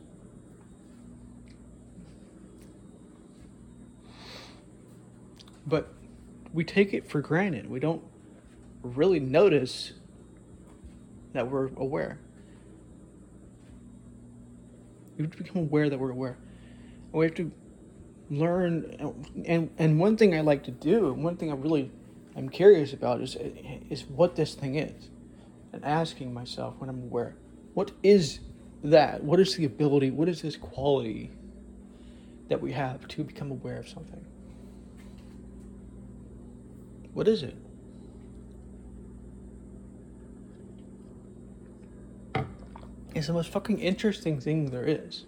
But 5.66 5.92
we 6.52 6.64
take 6.64 6.92
it 6.92 7.08
for 7.08 7.20
granted. 7.20 7.68
We 7.68 7.80
don't 7.80 8.02
really 8.82 9.20
notice 9.20 9.92
that 11.32 11.50
we're 11.50 11.68
aware. 11.76 12.18
We 15.16 15.24
have 15.24 15.32
to 15.32 15.42
become 15.42 15.62
aware 15.62 15.88
that 15.88 15.98
we're 15.98 16.10
aware. 16.10 16.36
And 17.12 17.12
we 17.12 17.26
have 17.26 17.34
to 17.36 17.50
learn 18.30 19.14
and 19.46 19.70
and 19.78 20.00
one 20.00 20.16
thing 20.16 20.34
I 20.34 20.40
like 20.40 20.64
to 20.64 20.70
do, 20.70 21.12
one 21.12 21.36
thing 21.36 21.50
I 21.50 21.54
really 21.54 21.90
I'm 22.34 22.48
curious 22.48 22.92
about 22.92 23.20
is 23.20 23.36
is 23.90 24.04
what 24.04 24.36
this 24.36 24.54
thing 24.54 24.76
is. 24.76 25.10
And 25.72 25.84
asking 25.84 26.34
myself 26.34 26.74
when 26.78 26.90
I'm 26.90 27.02
aware, 27.04 27.34
what 27.74 27.92
is 28.02 28.40
that? 28.84 29.22
What 29.22 29.40
is 29.40 29.56
the 29.56 29.64
ability? 29.64 30.10
What 30.10 30.28
is 30.28 30.42
this 30.42 30.56
quality 30.56 31.30
that 32.48 32.60
we 32.60 32.72
have 32.72 33.08
to 33.08 33.24
become 33.24 33.50
aware 33.50 33.78
of 33.78 33.88
something? 33.88 34.24
What 37.14 37.28
is 37.28 37.42
it? 37.42 37.56
It's 43.14 43.26
the 43.26 43.34
most 43.34 43.50
fucking 43.50 43.78
interesting 43.78 44.40
thing 44.40 44.70
there 44.70 44.84
is. 44.84 45.26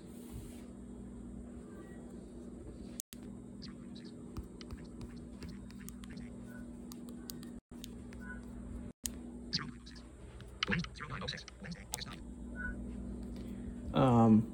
Um, 13.93 14.47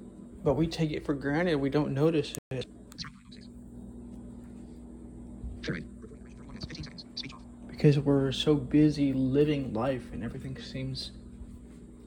but 0.42 0.54
we 0.54 0.66
take 0.66 0.90
it 0.90 1.06
for 1.06 1.14
granted. 1.14 1.54
We 1.56 1.70
don't 1.70 1.94
notice 1.94 2.34
it. 2.50 2.66
Because 7.80 7.98
we're 7.98 8.30
so 8.30 8.56
busy 8.56 9.14
living 9.14 9.72
life 9.72 10.12
and 10.12 10.22
everything 10.22 10.60
seems 10.60 11.12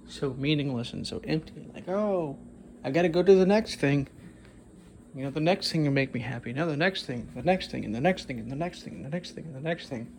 so 0.08 0.36
meaningless 0.36 0.94
and 0.94 1.08
so 1.08 1.20
empty. 1.24 1.68
Like, 1.74 1.90
oh, 1.90 2.38
I 2.84 2.92
gotta 2.92 3.10
go 3.10 3.24
to 3.24 3.34
the 3.34 3.48
next 3.48 3.78
thing. 3.78 4.08
You 5.16 5.24
know, 5.24 5.32
the 5.32 5.40
next 5.40 5.72
thing 5.72 5.86
will 5.86 5.92
make 5.92 6.14
me 6.14 6.20
happy. 6.20 6.54
Now 6.54 6.68
the 6.68 6.78
next 6.78 7.08
thing, 7.08 7.28
the 7.34 7.42
next 7.42 7.72
thing, 7.72 7.86
and 7.86 7.96
the 7.96 8.00
next 8.00 8.26
thing, 8.26 8.38
and 8.38 8.52
the 8.52 8.56
next 8.56 8.84
thing, 8.84 8.94
and 8.94 9.04
the 9.04 9.10
next 9.10 9.32
thing, 9.32 9.46
and 9.46 9.56
the 9.56 9.62
next 9.62 9.90
thing. 9.90 10.12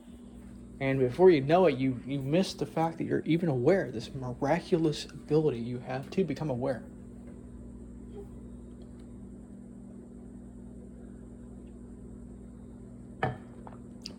And 0.81 0.99
before 0.99 1.31
you 1.31 1.41
know 1.41 1.67
it, 1.67 1.79
you, 1.79 2.01
you 2.05 2.19
miss 2.19 2.55
the 2.55 2.67
fact 2.67 2.99
that 2.99 3.05
you're 3.05 3.23
even 3.25 3.49
aware, 3.49 3.93
this 3.93 4.11
miraculous 4.13 5.05
ability 5.05 5.61
you 5.61 5.79
have 5.87 6.11
to 6.11 6.25
become 6.25 6.51
aware. 6.51 6.83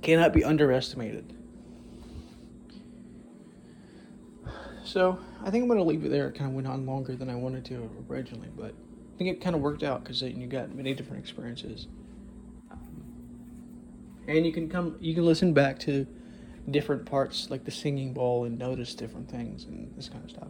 Cannot 0.06 0.34
be 0.34 0.44
underestimated. 0.44 1.34
So 4.84 5.18
I 5.42 5.50
think 5.50 5.64
I'm 5.64 5.68
going 5.68 5.80
to 5.80 5.84
leave 5.84 6.06
it 6.06 6.10
there. 6.10 6.28
It 6.28 6.36
kind 6.36 6.48
of 6.48 6.54
went 6.54 6.68
on 6.68 6.86
longer 6.86 7.16
than 7.16 7.28
I 7.28 7.34
wanted 7.34 7.66
to 7.66 7.90
originally, 8.08 8.50
but 8.56 8.70
I 8.76 9.18
think 9.18 9.32
it 9.32 9.42
kind 9.42 9.56
of 9.56 9.64
worked 9.64 9.82
out 9.82 10.04
because 10.04 10.22
you 10.22 10.46
got 10.46 10.76
many 10.76 10.94
different 10.94 11.24
experiences. 11.24 11.88
and 14.28 14.46
you 14.46 14.54
can 14.54 14.70
come, 14.70 14.96
you 15.00 15.16
can 15.16 15.26
listen 15.26 15.54
back 15.56 15.80
to 15.80 16.06
different 16.70 17.08
parts 17.08 17.50
like 17.50 17.66
the 17.66 17.72
singing 17.72 18.14
bowl 18.14 18.46
and 18.46 18.60
notice 18.60 18.94
different 18.94 19.28
things 19.28 19.66
and 19.66 19.92
this 19.96 20.08
kind 20.08 20.24
of 20.24 20.30
stuff. 20.30 20.50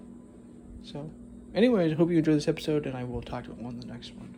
So, 0.84 1.10
anyways, 1.54 1.94
I 1.94 1.96
hope 1.96 2.10
you 2.10 2.18
enjoyed 2.18 2.36
this 2.36 2.50
episode, 2.50 2.88
and 2.88 2.98
I 2.98 3.06
will 3.06 3.22
talk 3.22 3.46
to 3.46 3.56
you 3.58 3.66
on 3.66 3.80
the 3.80 3.88
next 3.88 4.14
one. 4.16 4.36